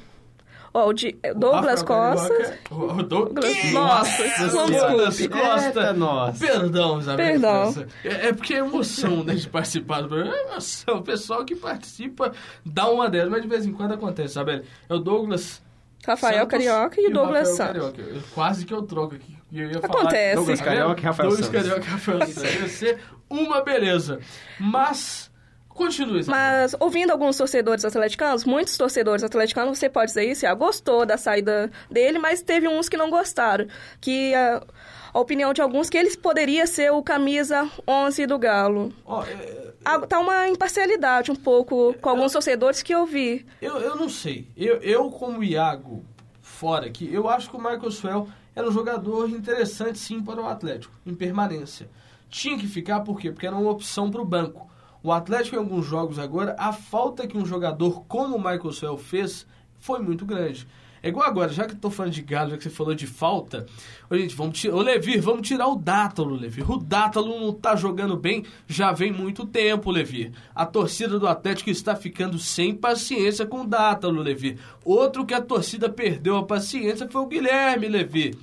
Ó, 0.73 0.89
o 0.89 0.93
de 0.93 1.17
Douglas 1.37 1.83
Costa. 1.83 2.59
O 2.71 3.03
Douglas. 3.03 3.73
Nossa, 3.73 4.23
Douglas 4.51 5.27
Costa. 5.27 5.81
É, 5.81 5.93
nossa. 5.93 6.47
Perdão, 6.47 7.01
Isabel. 7.01 7.27
Perdão. 7.27 7.87
É, 8.05 8.29
é, 8.29 8.33
porque 8.33 8.55
é 8.55 8.59
emoção 8.59 9.25
né, 9.25 9.35
de 9.35 9.49
participar 9.49 10.03
do 10.03 10.09
programa. 10.09 10.37
É 10.37 10.43
emoção. 10.53 10.99
O 10.99 11.03
pessoal 11.03 11.45
que 11.45 11.57
participa 11.57 12.33
dá 12.65 12.89
uma 12.89 13.09
delas, 13.09 13.31
mas 13.31 13.43
de 13.43 13.49
vez 13.49 13.67
em 13.67 13.73
quando 13.73 13.95
acontece, 13.95 14.33
Isabel. 14.33 14.63
É 14.89 14.95
o 14.95 14.99
Douglas. 14.99 15.63
Rafael 16.07 16.39
Santos 16.39 16.51
Carioca 16.51 17.01
e, 17.01 17.09
o 17.09 17.13
Douglas 17.13 17.49
Santos. 17.49 17.93
quase 18.33 18.65
que 18.65 18.73
eu 18.73 18.83
troco 18.83 19.17
aqui. 19.17 19.37
Eu 19.53 19.71
ia 19.71 19.79
Acontece. 19.79 19.91
Falar, 19.91 20.35
Douglas 20.35 20.61
Carioca 20.61 21.01
e 21.01 21.05
Rafael 21.05 21.29
Douglas 21.29 21.47
Santos. 21.47 21.69
Douglas 21.69 21.85
Carioca 21.85 21.87
e 21.87 21.91
Rafael 21.91 22.27
Santos. 22.27 22.61
Ia 22.61 22.69
ser 22.69 22.99
uma 23.29 23.61
beleza. 23.63 24.21
Mas 24.59 25.30
Continue. 25.71 26.25
Mas 26.27 26.75
ouvindo 26.79 27.11
alguns 27.11 27.37
torcedores 27.37 27.85
atleticanos, 27.85 28.45
muitos 28.45 28.77
torcedores 28.77 29.25
atleticanos, 29.25 29.79
você 29.79 29.89
pode 29.89 30.09
dizer 30.09 30.25
isso, 30.25 30.43
já 30.43 30.53
gostou 30.53 31.07
da 31.07 31.17
saída 31.17 31.71
dele, 31.91 32.19
mas 32.19 32.43
teve 32.43 32.69
uns 32.69 32.89
que 32.89 32.97
não 32.97 33.09
gostaram. 33.09 33.67
Que 34.01 34.35
a, 34.35 34.63
a 35.13 35.19
opinião 35.19 35.53
de 35.53 35.63
alguns 35.63 35.89
que 35.89 35.97
ele 35.97 36.15
poderia 36.17 36.67
ser 36.67 36.93
o 36.93 37.03
camisa 37.03 37.71
11 37.89 38.27
do 38.27 38.39
Galo. 38.39 38.93
Oh, 39.05 39.23
é, 39.23 39.73
é, 39.85 39.99
tá 40.07 40.19
uma 40.19 40.49
imparcialidade 40.49 41.31
um 41.31 41.37
pouco 41.37 41.95
com 42.01 42.09
alguns 42.11 42.33
torcedores 42.33 42.83
que 42.83 42.95
eu 42.95 43.07
vi. 43.07 43.47
Eu, 43.63 43.79
eu 43.79 43.97
não 43.97 44.09
sei. 44.09 44.49
Eu, 44.57 44.77
eu 44.83 45.11
como 45.11 45.43
Iago, 45.43 46.05
fora 46.43 46.87
aqui. 46.87 47.09
Eu 47.13 47.29
acho 47.29 47.49
que 47.49 47.57
o 47.57 47.59
Michael 47.59 47.91
Swell 47.91 48.29
era 48.55 48.69
um 48.69 48.73
jogador 48.73 49.31
interessante 49.31 49.99
sim 49.99 50.23
para 50.23 50.41
o 50.41 50.47
Atlético, 50.47 50.93
em 51.07 51.15
permanência. 51.15 51.89
Tinha 52.29 52.59
que 52.59 52.67
ficar 52.67 53.01
por 53.01 53.19
quê? 53.19 53.33
Porque 53.33 53.47
era 53.47 53.57
uma 53.57 53.71
opção 53.71 54.11
para 54.11 54.21
o 54.21 54.25
banco. 54.25 54.70
O 55.03 55.13
Atlético 55.13 55.57
em 55.57 55.59
alguns 55.59 55.87
jogos 55.87 56.19
agora, 56.19 56.55
a 56.59 56.73
falta 56.73 57.27
que 57.27 57.39
um 57.39 57.47
jogador 57.47 58.05
como 58.07 58.37
o 58.37 58.39
Michael 58.39 58.73
Swell 58.73 58.99
fez 58.99 59.47
foi 59.79 60.01
muito 60.01 60.27
grande. 60.27 60.67
É 61.03 61.09
igual 61.09 61.27
agora, 61.27 61.51
já 61.51 61.65
que 61.65 61.75
tô 61.75 61.91
falando 61.91 62.13
de 62.13 62.21
Galo, 62.21 62.51
já 62.51 62.59
que 62.59 62.63
você 62.63 62.69
falou 62.69 62.95
de 62.95 63.07
falta, 63.07 63.65
ô, 64.11 64.17
gente, 64.17 64.35
vamos 64.35 64.59
tirar. 64.59 64.75
Ô 64.75 64.83
Levi, 64.83 65.19
vamos 65.19 65.49
tirar 65.49 65.67
o 65.67 65.77
Dátalo, 65.77 66.35
Levi. 66.35 66.63
O 66.63 66.77
Dátalo 66.77 67.41
não 67.41 67.55
tá 67.55 67.75
jogando 67.75 68.19
bem 68.19 68.45
já 68.69 68.93
vem 68.93 69.11
muito 69.11 69.47
tempo, 69.47 69.91
Levi. 69.91 70.31
A 70.55 70.67
torcida 70.67 71.19
do 71.19 71.27
Atlético 71.27 71.71
está 71.71 71.97
ficando 71.97 72.39
sem 72.39 72.75
paciência 72.75 73.47
com 73.47 73.63
o 73.63 73.67
Dátalo, 73.67 74.21
Levi. 74.21 74.59
Outro 74.85 75.25
que 75.25 75.33
a 75.33 75.41
torcida 75.41 75.89
perdeu 75.89 76.37
a 76.37 76.45
paciência 76.45 77.09
foi 77.09 77.23
o 77.23 77.27
Guilherme, 77.27 77.89
Levi. 77.89 78.37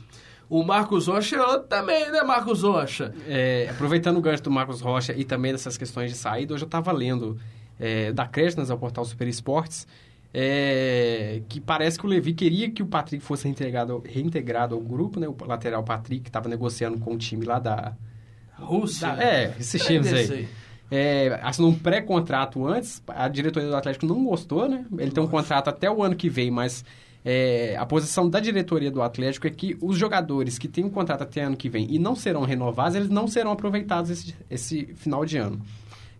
O 0.49 0.63
Marcos 0.63 1.07
Rocha 1.07 1.35
é 1.35 1.41
outro 1.41 1.67
também, 1.67 2.09
né, 2.11 2.21
Marcos 2.23 2.63
Rocha? 2.63 3.13
É, 3.27 3.67
aproveitando 3.69 4.17
o 4.17 4.21
gancho 4.21 4.43
do 4.43 4.51
Marcos 4.51 4.81
Rocha 4.81 5.13
e 5.13 5.25
também 5.25 5.51
dessas 5.51 5.77
questões 5.77 6.11
de 6.11 6.17
saída, 6.17 6.53
hoje 6.53 6.63
eu 6.63 6.67
estava 6.67 6.91
lendo 6.91 7.37
é, 7.79 8.11
da 8.13 8.25
Crestas 8.25 8.71
ao 8.71 8.77
portal 8.77 9.03
Super 9.03 9.27
Esportes 9.27 9.85
é, 10.33 11.41
que 11.47 11.59
parece 11.59 11.97
que 11.97 12.05
o 12.05 12.09
Levi 12.09 12.33
queria 12.33 12.69
que 12.69 12.83
o 12.83 12.85
Patrick 12.85 13.23
fosse 13.23 13.45
reintegrado, 13.45 14.03
reintegrado 14.05 14.75
ao 14.75 14.81
grupo, 14.81 15.19
né? 15.19 15.27
O 15.27 15.35
lateral 15.45 15.83
Patrick 15.83 16.21
que 16.21 16.29
estava 16.29 16.49
negociando 16.49 16.99
com 16.99 17.13
o 17.13 17.17
time 17.17 17.45
lá 17.45 17.59
da... 17.59 17.93
Rússia. 18.59 19.15
Da, 19.15 19.23
é, 19.23 19.55
esses 19.59 19.83
times 19.83 20.11
aí. 20.11 20.47
É, 20.89 21.39
assinou 21.43 21.71
um 21.71 21.77
pré-contrato 21.77 22.65
antes, 22.65 23.03
a 23.07 23.27
diretoria 23.27 23.69
do 23.69 23.75
Atlético 23.75 24.05
não 24.05 24.23
gostou, 24.23 24.69
né? 24.69 24.85
Ele 24.97 25.11
tem 25.11 25.23
um 25.23 25.27
contrato 25.27 25.69
até 25.69 25.89
o 25.89 26.01
ano 26.01 26.15
que 26.15 26.29
vem, 26.29 26.49
mas 26.49 26.85
é, 27.29 27.75
a 27.75 27.85
posição 27.85 28.29
da 28.29 28.39
diretoria 28.39 28.89
do 28.89 29.01
Atlético 29.01 29.47
é 29.47 29.49
que 29.49 29.77
os 29.81 29.97
jogadores 29.97 30.57
que 30.57 30.65
têm 30.65 30.85
um 30.85 30.89
contrato 30.89 31.23
até 31.23 31.41
ano 31.41 31.57
que 31.57 31.67
vem 31.67 31.85
e 31.89 31.99
não 31.99 32.15
serão 32.15 32.43
renovados, 32.43 32.95
eles 32.95 33.09
não 33.09 33.27
serão 33.27 33.51
aproveitados 33.51 34.09
esse, 34.09 34.33
esse 34.49 34.85
final 34.95 35.25
de 35.25 35.37
ano. 35.37 35.61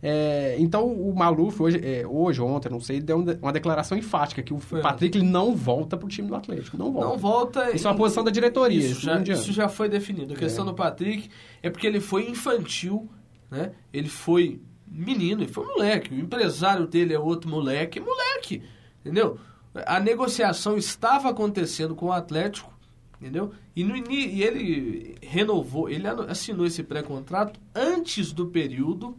É, 0.04 0.58
então 0.60 0.86
o 0.86 1.16
Maluf 1.16 1.64
hoje, 1.64 1.80
é, 1.82 2.06
hoje, 2.06 2.42
ontem, 2.42 2.70
não 2.70 2.82
sei, 2.82 3.00
deu 3.00 3.24
uma 3.42 3.54
declaração 3.54 3.98
enfática 3.98 4.44
que 4.44 4.54
o 4.54 4.60
Foi. 4.60 4.82
Patrick 4.82 5.18
ele 5.18 5.26
não 5.26 5.56
volta 5.56 5.96
para 5.96 6.06
o 6.06 6.10
time 6.10 6.28
do 6.28 6.36
Atlético. 6.36 6.78
Não 6.78 6.92
volta. 6.92 7.08
Não 7.08 7.18
volta. 7.18 7.72
Isso 7.74 7.88
é 7.88 7.92
uma 7.92 7.96
posição 7.96 8.22
da 8.22 8.30
diretoria. 8.30 8.78
Isso, 8.78 9.00
já, 9.00 9.18
isso 9.22 9.54
já 9.54 9.70
foi 9.70 9.88
definido. 9.88 10.34
A 10.34 10.38
questão 10.38 10.66
é. 10.66 10.68
do 10.68 10.74
Patrick 10.74 11.30
é 11.64 11.70
porque 11.70 11.88
ele 11.88 12.02
foi 12.02 12.30
infantil, 12.30 13.10
né? 13.50 13.72
Ele 13.94 14.10
foi 14.10 14.60
menino, 14.86 15.42
ele 15.42 15.54
foi 15.54 15.66
moleque. 15.66 16.14
O 16.14 16.20
empresário 16.20 16.86
dele 16.86 17.14
é 17.14 17.20
outro 17.20 17.50
moleque, 17.50 17.98
moleque. 18.02 18.62
Entendeu? 19.00 19.40
A 19.86 20.00
negociação 20.00 20.78
estava 20.78 21.30
acontecendo 21.30 21.96
com 21.96 22.08
o 22.08 22.12
Atlético, 22.12 22.74
entendeu? 23.20 23.52
E, 23.76 23.84
no, 23.84 23.96
e 23.96 24.44
ele 24.44 25.16
renovou, 25.22 25.90
ele 25.90 26.08
assinou 26.28 26.66
esse 26.66 26.84
pré-contrato 26.84 27.60
antes 27.76 28.32
do 28.32 28.48
período 28.48 29.16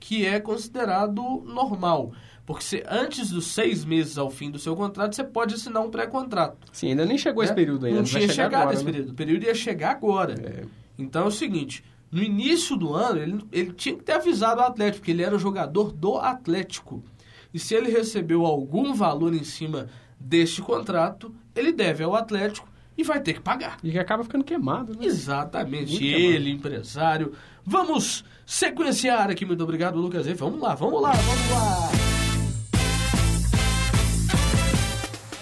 que 0.00 0.26
é 0.26 0.40
considerado 0.40 1.22
normal. 1.46 2.12
Porque 2.44 2.64
se, 2.64 2.82
antes 2.88 3.30
dos 3.30 3.46
seis 3.46 3.84
meses 3.84 4.18
ao 4.18 4.28
fim 4.28 4.50
do 4.50 4.58
seu 4.58 4.74
contrato, 4.74 5.14
você 5.14 5.22
pode 5.22 5.54
assinar 5.54 5.82
um 5.82 5.90
pré-contrato. 5.90 6.58
Sim, 6.72 6.88
ainda 6.88 7.06
nem 7.06 7.16
chegou 7.16 7.42
né? 7.42 7.46
esse 7.46 7.54
período 7.54 7.86
ainda. 7.86 7.98
Não 7.98 8.04
tinha 8.04 8.28
chegado 8.28 8.62
agora, 8.62 8.74
esse 8.74 8.84
né? 8.84 8.90
período. 8.90 9.10
O 9.10 9.14
período 9.14 9.44
ia 9.44 9.54
chegar 9.54 9.90
agora. 9.92 10.34
É. 10.34 10.64
Então 10.98 11.24
é 11.24 11.26
o 11.26 11.30
seguinte, 11.30 11.84
no 12.10 12.22
início 12.22 12.76
do 12.76 12.94
ano, 12.94 13.20
ele, 13.20 13.44
ele 13.52 13.72
tinha 13.72 13.96
que 13.96 14.02
ter 14.02 14.12
avisado 14.12 14.60
o 14.60 14.64
Atlético, 14.64 15.04
que 15.04 15.12
ele 15.12 15.22
era 15.22 15.38
jogador 15.38 15.92
do 15.92 16.18
Atlético. 16.18 17.02
E 17.52 17.58
se 17.58 17.74
ele 17.74 17.90
recebeu 17.90 18.46
algum 18.46 18.94
valor 18.94 19.34
em 19.34 19.44
cima 19.44 19.88
deste 20.18 20.62
contrato, 20.62 21.34
ele 21.54 21.72
deve 21.72 22.02
ao 22.02 22.14
Atlético 22.14 22.66
e 22.96 23.02
vai 23.02 23.20
ter 23.20 23.34
que 23.34 23.40
pagar. 23.40 23.78
E 23.82 23.90
que 23.90 23.98
acaba 23.98 24.22
ficando 24.22 24.44
queimado, 24.44 24.94
né? 24.94 25.04
Exatamente. 25.04 25.92
Muito 25.92 26.04
ele, 26.04 26.16
queimado. 26.16 26.48
empresário. 26.48 27.32
Vamos 27.64 28.24
sequenciar 28.46 29.30
aqui. 29.30 29.44
Muito 29.44 29.62
obrigado, 29.62 29.98
Lucas. 29.98 30.26
E 30.26 30.34
vamos 30.34 30.60
lá, 30.60 30.74
vamos 30.74 31.00
lá, 31.00 31.12
vamos 31.12 31.50
lá. 31.50 31.90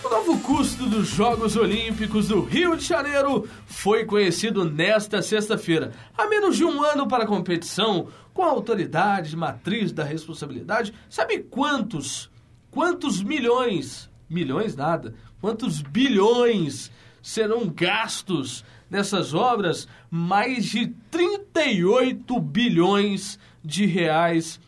O 0.04 0.08
novo 0.10 0.40
custo 0.40 0.86
dos 0.86 1.08
Jogos 1.08 1.56
Olímpicos 1.56 2.28
do 2.28 2.40
Rio 2.40 2.76
de 2.76 2.84
Janeiro 2.84 3.48
foi 3.66 4.04
conhecido 4.04 4.64
nesta 4.64 5.22
sexta-feira. 5.22 5.92
Há 6.18 6.26
menos 6.26 6.56
de 6.56 6.64
um 6.64 6.82
ano 6.82 7.06
para 7.06 7.24
a 7.24 7.26
competição, 7.26 8.08
com 8.32 8.42
a 8.42 8.50
autoridade 8.50 9.36
matriz 9.36 9.92
da 9.92 10.04
responsabilidade, 10.04 10.94
sabe 11.08 11.40
quantos, 11.40 12.30
quantos 12.70 13.22
milhões, 13.22 14.10
milhões 14.28 14.76
nada, 14.76 15.14
quantos 15.40 15.82
bilhões 15.82 16.90
serão 17.22 17.68
gastos 17.68 18.64
nessas 18.88 19.34
obras 19.34 19.86
mais 20.10 20.66
de 20.66 20.88
38 21.10 22.40
bilhões 22.40 23.38
de 23.64 23.86
reais 23.86 24.58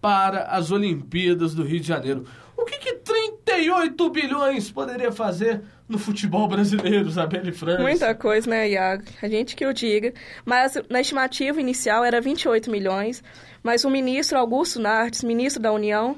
para 0.00 0.44
as 0.44 0.70
Olimpíadas 0.70 1.54
do 1.54 1.62
Rio 1.62 1.80
de 1.80 1.86
Janeiro. 1.86 2.24
O 2.56 2.64
que, 2.64 2.78
que 2.78 2.94
38 2.94 4.10
bilhões 4.10 4.70
poderia 4.70 5.12
fazer 5.12 5.62
no 5.90 5.98
futebol 5.98 6.46
brasileiro, 6.46 7.08
Isabelle 7.08 7.52
França? 7.52 7.82
Muita 7.82 8.14
coisa, 8.14 8.48
né, 8.48 8.70
Iago? 8.70 9.02
A 9.20 9.28
gente 9.28 9.56
que 9.56 9.66
o 9.66 9.74
diga. 9.74 10.14
Mas 10.44 10.74
na 10.88 11.00
estimativa 11.00 11.60
inicial 11.60 12.04
era 12.04 12.20
28 12.20 12.70
milhões, 12.70 13.22
mas 13.62 13.84
o 13.84 13.90
ministro 13.90 14.38
Augusto 14.38 14.80
Nartes, 14.80 15.24
ministro 15.24 15.60
da 15.60 15.72
União, 15.72 16.16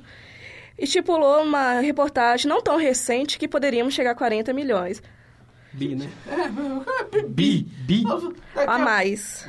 estipulou 0.78 1.42
uma 1.42 1.80
reportagem 1.80 2.48
não 2.48 2.60
tão 2.60 2.76
recente 2.76 3.38
que 3.38 3.48
poderíamos 3.48 3.94
chegar 3.94 4.10
a 4.10 4.14
40 4.14 4.52
milhões. 4.52 5.02
Bi, 5.74 5.94
né? 5.94 6.10
É, 6.28 6.48
bi. 7.22 7.62
Bi. 7.62 8.04
A 8.66 8.78
mais. 8.78 9.46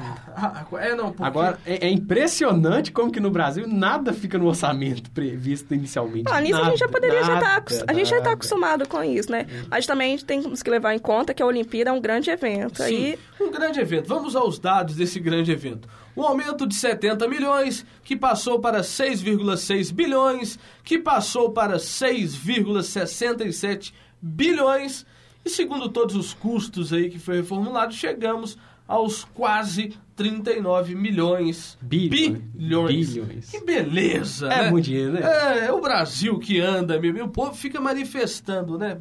É, 0.80 0.96
não, 0.96 1.12
porque... 1.12 1.24
Agora, 1.24 1.60
é, 1.66 1.88
é, 1.88 1.90
impressionante 1.90 2.94
como 2.94 3.12
que 3.12 3.20
no 3.20 3.30
Brasil 3.30 3.68
nada 3.68 4.14
fica 4.14 4.38
no 4.38 4.48
orçamento 4.48 5.12
previsto 5.12 5.74
inicialmente. 5.74 6.32
Ah, 6.32 6.40
nisso 6.40 6.54
nada, 6.54 6.68
a 6.68 6.70
gente 6.70 6.80
já 6.80 6.88
poderia 6.88 7.20
nada, 7.22 7.34
já 7.34 7.40
estar... 7.40 7.60
Tá, 7.62 7.84
a 7.88 7.94
gente 7.94 8.10
já 8.10 8.20
está 8.20 8.32
acostumado 8.32 8.88
com 8.88 9.04
isso, 9.04 9.30
né? 9.30 9.46
É. 9.50 9.64
Mas 9.70 9.86
também 9.86 10.18
temos 10.18 10.64
que 10.64 10.70
levar 10.70 10.96
em 10.96 11.00
conta 11.00 11.34
que 11.34 11.44
a 11.44 11.46
Olimpíada 11.46 11.90
é 11.90 11.94
um 11.94 12.00
grande 12.00 12.30
evento. 12.30 12.78
Sim, 12.78 12.84
Aí... 12.84 13.20
um 13.42 13.52
grande 13.52 13.82
evento. 13.82 14.08
Vamos 14.08 14.34
aos 14.34 14.58
dados 14.58 14.96
desse 14.96 15.20
grande 15.20 15.52
evento. 15.52 15.90
Um 16.16 16.24
aumento 16.24 16.66
de 16.66 16.76
70 16.76 17.28
milhões, 17.28 17.86
que 18.04 18.16
passou 18.16 18.60
para 18.60 18.80
6,6 18.82 19.92
bilhões, 19.92 20.58
que 20.84 21.00
passou 21.00 21.52
para 21.52 21.78
6,67 21.78 23.92
bilhões 24.22 25.06
e 25.46 25.50
segundo 25.50 25.90
todos 25.90 26.16
os 26.16 26.34
custos 26.34 26.94
aí 26.94 27.10
que 27.10 27.20
foi 27.20 27.38
reformulado, 27.38 27.94
chegamos 27.94 28.58
aos 28.88 29.24
quase 29.24 29.94
39 30.16 30.96
milhões. 30.96 31.78
Bilhões. 31.82 32.42
Bilhões. 32.54 33.10
bilhões. 33.10 33.50
Que 33.50 33.62
beleza, 33.62 34.48
é 34.48 34.64
né? 34.64 34.72
muito 34.72 34.86
dinheiro, 34.86 35.14
né? 35.14 35.22
É, 35.24 35.66
é 35.66 35.72
o 35.72 35.82
Brasil 35.82 36.38
que 36.38 36.60
anda. 36.60 36.96
E 36.96 37.22
o 37.22 37.28
povo 37.28 37.54
fica 37.54 37.82
manifestando, 37.82 38.78
né? 38.78 38.98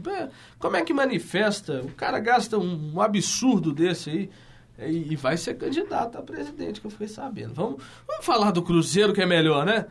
Como 0.58 0.76
é 0.76 0.82
que 0.82 0.94
manifesta? 0.94 1.80
O 1.82 1.90
cara 1.90 2.18
gasta 2.18 2.58
um, 2.58 2.92
um 2.94 3.00
absurdo 3.00 3.72
desse 3.72 4.10
aí 4.10 4.30
e, 4.78 5.12
e, 5.12 5.16
vai 5.16 5.36
ser 5.36 5.54
candidato 5.54 6.18
a 6.18 6.22
presidente, 6.22 6.80
que 6.80 6.86
eu 6.86 6.90
fiquei 6.90 7.08
sabendo. 7.08 7.54
Vamos, 7.54 7.82
vamos 8.08 8.24
falar 8.24 8.50
do 8.50 8.62
Cruzeiro, 8.62 9.12
que 9.12 9.20
é 9.20 9.26
melhor, 9.26 9.66
né? 9.66 9.86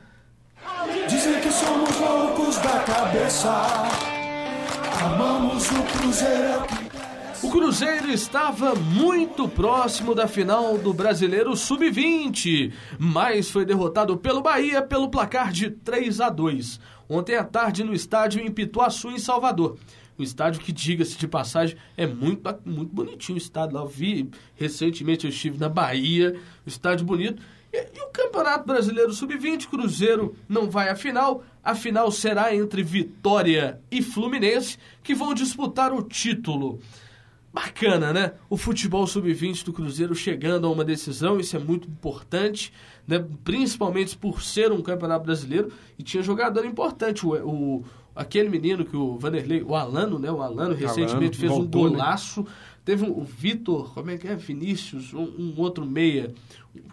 Dizem 1.07 1.39
que 1.39 1.51
somos 1.51 1.97
loucos 1.99 2.57
da 2.57 2.79
cabeça 2.83 4.10
Amamos 5.01 5.71
o 5.71 5.83
Cruzeiro. 5.97 6.61
O 7.41 7.49
Cruzeiro 7.49 8.11
estava 8.11 8.75
muito 8.75 9.47
próximo 9.47 10.13
da 10.13 10.27
final 10.27 10.77
do 10.77 10.93
Brasileiro 10.93 11.55
Sub-20, 11.55 12.71
mas 12.99 13.49
foi 13.49 13.65
derrotado 13.65 14.15
pelo 14.17 14.41
Bahia 14.41 14.81
pelo 14.81 15.09
placar 15.09 15.51
de 15.51 15.71
3 15.71 16.21
a 16.21 16.29
2 16.29 16.79
ontem 17.11 17.35
à 17.35 17.43
tarde 17.43 17.83
no 17.83 17.93
estádio 17.93 18.41
em 18.41 18.49
Pituaçu, 18.49 19.09
em 19.09 19.19
Salvador. 19.19 19.77
Um 20.17 20.23
estádio 20.23 20.61
que, 20.61 20.71
diga-se 20.71 21.17
de 21.17 21.27
passagem, 21.27 21.75
é 21.97 22.05
muito, 22.07 22.41
muito 22.63 22.93
bonitinho 22.93 23.37
o 23.37 23.41
estádio 23.41 23.75
lá. 23.75 23.81
Eu 23.81 23.87
vi 23.87 24.29
recentemente, 24.55 25.25
eu 25.25 25.29
estive 25.29 25.57
na 25.57 25.67
Bahia, 25.67 26.39
o 26.65 26.69
estádio 26.69 27.05
bonito. 27.05 27.41
E, 27.73 27.77
e 27.77 28.01
o 28.01 28.09
Campeonato 28.09 28.65
Brasileiro 28.65 29.11
Sub-20, 29.11 29.67
Cruzeiro 29.67 30.35
não 30.47 30.69
vai 30.69 30.89
à 30.89 30.95
final. 30.95 31.43
A 31.63 31.75
final 31.75 32.11
será 32.11 32.55
entre 32.55 32.81
Vitória 32.81 33.79
e 33.91 34.01
Fluminense, 34.01 34.77
que 35.03 35.13
vão 35.13 35.33
disputar 35.33 35.93
o 35.93 36.01
título. 36.01 36.79
Bacana, 37.53 38.13
né? 38.13 38.31
O 38.49 38.55
futebol 38.55 39.05
sub-20 39.05 39.65
do 39.65 39.73
Cruzeiro 39.73 40.15
chegando 40.15 40.65
a 40.65 40.71
uma 40.71 40.85
decisão, 40.85 41.37
isso 41.37 41.55
é 41.55 41.59
muito 41.59 41.87
importante, 41.87 42.71
né? 43.05 43.23
principalmente 43.43 44.17
por 44.17 44.41
ser 44.41 44.71
um 44.71 44.81
campeonato 44.81 45.25
brasileiro. 45.25 45.69
E 45.99 46.03
tinha 46.03 46.23
jogador 46.23 46.65
importante, 46.65 47.25
o, 47.25 47.33
o 47.33 47.85
aquele 48.15 48.49
menino 48.49 48.85
que 48.85 48.95
o 48.95 49.17
Vanderlei, 49.17 49.61
o 49.61 49.75
Alano, 49.75 50.17
né? 50.17 50.31
O 50.31 50.41
Alano 50.41 50.73
recentemente 50.73 51.13
Alano, 51.13 51.33
fez 51.33 51.51
voltou, 51.51 51.81
um 51.81 51.89
né? 51.89 51.91
golaço. 51.91 52.41
Né? 52.41 52.47
Teve 52.85 53.05
um, 53.05 53.19
o 53.19 53.23
Vitor, 53.23 53.93
como 53.93 54.09
é 54.11 54.17
que 54.17 54.27
é? 54.27 54.35
Vinícius, 54.35 55.13
um, 55.13 55.23
um, 55.23 55.53
outro 55.57 55.85
meia 55.85 56.33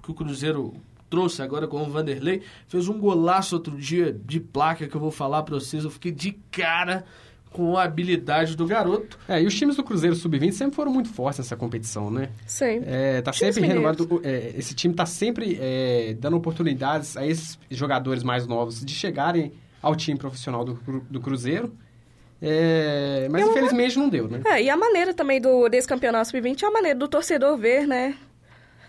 que 0.03 0.11
o 0.11 0.15
Cruzeiro 0.15 0.75
trouxe 1.11 1.43
agora 1.43 1.67
com 1.67 1.83
o 1.83 1.91
Vanderlei. 1.91 2.43
Fez 2.67 2.89
um 2.89 2.99
golaço 2.99 3.55
outro 3.57 3.77
dia 3.77 4.13
de 4.13 4.41
placa 4.41 4.87
que 4.87 4.95
eu 4.95 5.01
vou 5.01 5.11
falar 5.11 5.43
para 5.43 5.55
vocês. 5.55 5.85
Eu 5.85 5.91
fiquei 5.91 6.13
de 6.13 6.33
cara 6.51 7.05
com 7.51 7.77
a 7.79 7.85
habilidade 7.85 8.55
do 8.57 8.67
garoto. 8.67 9.19
É, 9.27 9.43
e 9.43 9.47
os 9.47 9.55
times 9.55 9.75
do 9.77 9.83
Cruzeiro 9.83 10.15
Sub-20 10.15 10.53
sempre 10.53 10.77
foram 10.77 10.93
muito 10.93 11.09
fortes 11.09 11.39
nessa 11.39 11.57
competição, 11.57 12.11
né? 12.11 12.29
Sim. 12.47 12.83
É, 12.85 13.23
tá 13.23 13.31
Times 13.31 13.55
sempre 13.55 13.69
renovado. 13.71 14.21
é, 14.23 14.53
esse 14.57 14.75
time 14.75 14.93
tá 14.95 15.07
sempre 15.07 15.57
é, 15.61 16.15
dando 16.21 16.37
oportunidades 16.37 17.17
a 17.17 17.27
esses 17.27 17.59
jogadores 17.71 18.23
mais 18.23 18.47
novos 18.47 18.85
de 18.85 18.93
chegarem 18.95 19.53
ao 19.81 19.97
time 19.97 20.19
profissional 20.19 20.63
do, 20.65 20.79
do 21.09 21.21
Cruzeiro. 21.21 21.73
É, 22.41 23.27
mas 23.31 23.43
Eu- 23.43 23.51
infelizmente 23.51 23.99
não 23.99 24.09
deu, 24.09 24.29
né? 24.29 24.43
É, 24.45 24.63
e 24.63 24.71
a 24.71 24.77
maneira 24.77 25.13
também 25.13 25.41
do, 25.41 25.69
desse 25.69 25.89
campeonato 25.89 26.29
sub-20 26.29 26.63
é 26.63 26.67
a 26.67 26.71
maneira 26.71 26.99
do 26.99 27.09
torcedor 27.09 27.57
ver, 27.57 27.87
né? 27.87 28.15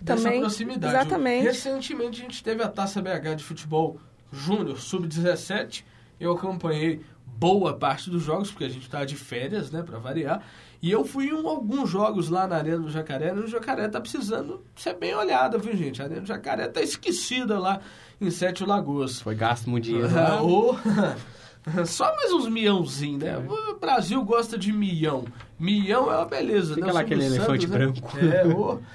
Dessa 0.02 0.24
Também. 0.24 0.40
proximidade. 0.42 0.96
Exatamente. 0.96 1.44
Recentemente 1.44 2.22
a 2.22 2.24
gente 2.24 2.44
teve 2.44 2.64
a 2.64 2.68
Taça 2.68 3.02
BH 3.02 3.36
de 3.36 3.44
Futebol 3.44 4.00
Júnior 4.32 4.80
Sub-17. 4.80 5.84
Eu 6.20 6.34
acompanhei 6.34 7.02
boa 7.26 7.74
parte 7.74 8.10
dos 8.10 8.24
jogos, 8.24 8.52
porque 8.52 8.66
a 8.66 8.70
gente 8.70 8.90
tá 8.90 9.06
de 9.06 9.16
férias, 9.16 9.72
né, 9.72 9.82
pra 9.84 9.98
variar. 9.98 10.44
E 10.82 10.90
eu 10.92 11.04
fui 11.04 11.28
em 11.28 11.46
alguns 11.46 11.90
jogos 11.90 12.30
lá 12.30 12.48
na 12.48 12.56
Arena 12.56 12.80
do 12.80 12.90
Jacaré. 12.90 13.34
E 13.36 13.40
o 13.40 13.48
Jacaré 13.48 13.88
tá 13.90 14.00
precisando 14.00 14.64
ser 14.76 14.96
bem 14.96 15.14
olhada, 15.14 15.58
viu, 15.58 15.76
gente? 15.76 16.02
A 16.02 16.06
Arena 16.06 16.22
do 16.22 16.28
Jacaré 16.28 16.68
tá 16.68 16.82
esquecida 16.82 17.60
lá 17.60 17.82
em 18.20 18.32
Sete 18.32 18.64
Lagoas. 18.66 19.22
Foi 19.22 19.36
gasto 19.36 19.70
um 19.70 19.80
dia. 19.80 20.06
Ah, 20.06 20.42
ô, 20.42 20.76
Só 21.86 22.16
mais 22.16 22.32
uns 22.32 22.48
miãozinhos, 22.48 23.22
né? 23.24 23.38
O 23.38 23.78
Brasil 23.78 24.24
gosta 24.24 24.58
de 24.58 24.72
mião. 24.72 25.26
Mião 25.60 26.12
é 26.12 26.16
uma 26.16 26.26
beleza, 26.26 26.74
Fica 26.74 26.88
né? 26.88 26.92
O 26.92 26.96
lá 26.96 27.02
aquele 27.02 27.26
elefante 27.26 27.68
Santos, 27.68 27.70
né? 27.70 27.78
branco. 27.78 28.18
É, 28.18 28.48
ô. 28.48 28.80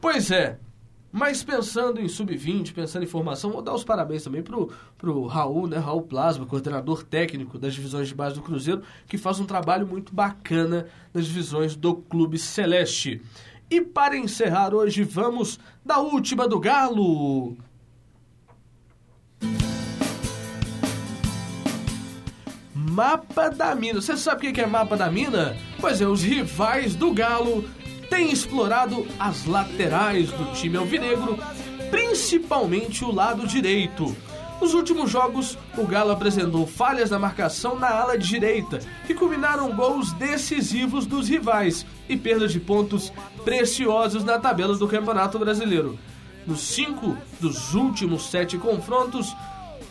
Pois 0.00 0.30
é. 0.30 0.58
Mas 1.10 1.42
pensando 1.42 2.00
em 2.00 2.08
sub-20, 2.08 2.74
pensando 2.74 3.02
em 3.02 3.06
formação, 3.06 3.50
vou 3.50 3.62
dar 3.62 3.74
os 3.74 3.82
parabéns 3.82 4.22
também 4.22 4.42
pro, 4.42 4.70
pro 4.98 5.24
Raul, 5.24 5.66
né? 5.66 5.78
Raul 5.78 6.02
Plasma, 6.02 6.44
coordenador 6.44 7.02
técnico 7.02 7.58
das 7.58 7.74
divisões 7.74 8.08
de 8.08 8.14
base 8.14 8.34
do 8.34 8.42
Cruzeiro, 8.42 8.82
que 9.06 9.16
faz 9.16 9.40
um 9.40 9.46
trabalho 9.46 9.86
muito 9.86 10.14
bacana 10.14 10.86
nas 11.14 11.26
divisões 11.26 11.74
do 11.74 11.94
Clube 11.94 12.38
Celeste. 12.38 13.22
E 13.70 13.80
para 13.80 14.16
encerrar 14.16 14.74
hoje, 14.74 15.02
vamos 15.02 15.58
da 15.84 15.98
última 15.98 16.46
do 16.46 16.60
Galo. 16.60 17.56
Mapa 22.74 23.48
da 23.48 23.74
Mina. 23.74 24.00
Você 24.00 24.16
sabe 24.16 24.48
o 24.48 24.52
que 24.52 24.60
é 24.60 24.66
Mapa 24.66 24.96
da 24.96 25.10
Mina? 25.10 25.56
Pois 25.80 26.00
é, 26.00 26.06
os 26.06 26.22
rivais 26.22 26.94
do 26.94 27.12
Galo 27.12 27.64
têm 28.08 28.30
explorado 28.30 29.06
as 29.18 29.44
laterais 29.44 30.30
do 30.30 30.52
time 30.52 30.76
alvinegro, 30.76 31.38
principalmente 31.90 33.04
o 33.04 33.12
lado 33.12 33.46
direito. 33.46 34.16
Nos 34.60 34.74
últimos 34.74 35.08
jogos, 35.08 35.56
o 35.76 35.86
Galo 35.86 36.10
apresentou 36.10 36.66
falhas 36.66 37.10
na 37.10 37.18
marcação 37.18 37.78
na 37.78 37.88
ala 37.88 38.18
direita, 38.18 38.80
que 39.06 39.14
culminaram 39.14 39.72
gols 39.72 40.12
decisivos 40.14 41.06
dos 41.06 41.28
rivais 41.28 41.86
e 42.08 42.16
perda 42.16 42.48
de 42.48 42.58
pontos 42.58 43.12
preciosos 43.44 44.24
na 44.24 44.38
tabela 44.38 44.76
do 44.76 44.88
Campeonato 44.88 45.38
Brasileiro. 45.38 45.96
Nos 46.44 46.60
cinco 46.60 47.16
dos 47.38 47.74
últimos 47.74 48.30
sete 48.30 48.58
confrontos, 48.58 49.32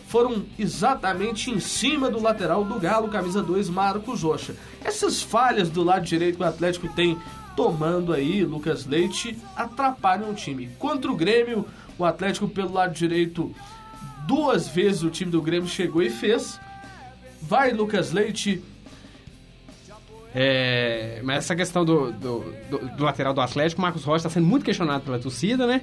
foram 0.08 0.44
exatamente 0.58 1.50
em 1.50 1.60
cima 1.60 2.10
do 2.10 2.20
lateral 2.20 2.64
do 2.64 2.80
Galo, 2.80 3.08
camisa 3.08 3.42
2, 3.42 3.68
Marcos 3.68 4.22
Rocha. 4.22 4.56
Essas 4.82 5.22
falhas 5.22 5.68
do 5.68 5.84
lado 5.84 6.04
direito 6.04 6.36
que 6.36 6.42
o 6.42 6.46
Atlético 6.46 6.88
tem 6.88 7.16
tomando 7.58 8.12
aí, 8.12 8.44
Lucas 8.44 8.86
Leite, 8.86 9.36
atrapalham 9.56 10.30
o 10.30 10.34
time. 10.34 10.68
Contra 10.78 11.10
o 11.10 11.16
Grêmio, 11.16 11.66
o 11.98 12.04
Atlético 12.04 12.46
pelo 12.46 12.72
lado 12.72 12.94
direito, 12.94 13.52
duas 14.28 14.68
vezes 14.68 15.02
o 15.02 15.10
time 15.10 15.28
do 15.28 15.42
Grêmio 15.42 15.68
chegou 15.68 16.00
e 16.00 16.08
fez. 16.08 16.60
Vai, 17.42 17.72
Lucas 17.72 18.12
Leite. 18.12 18.62
É, 20.32 21.20
mas 21.24 21.38
essa 21.38 21.56
questão 21.56 21.84
do, 21.84 22.12
do, 22.12 22.44
do- 22.70 22.96
do 22.96 23.02
lateral 23.04 23.34
do 23.34 23.40
Atlético, 23.40 23.80
o 23.80 23.82
Marcos 23.82 24.04
Rocha 24.04 24.18
está 24.18 24.30
sendo 24.30 24.46
muito 24.46 24.64
questionado 24.64 25.02
pela 25.02 25.18
torcida, 25.18 25.66
né? 25.66 25.80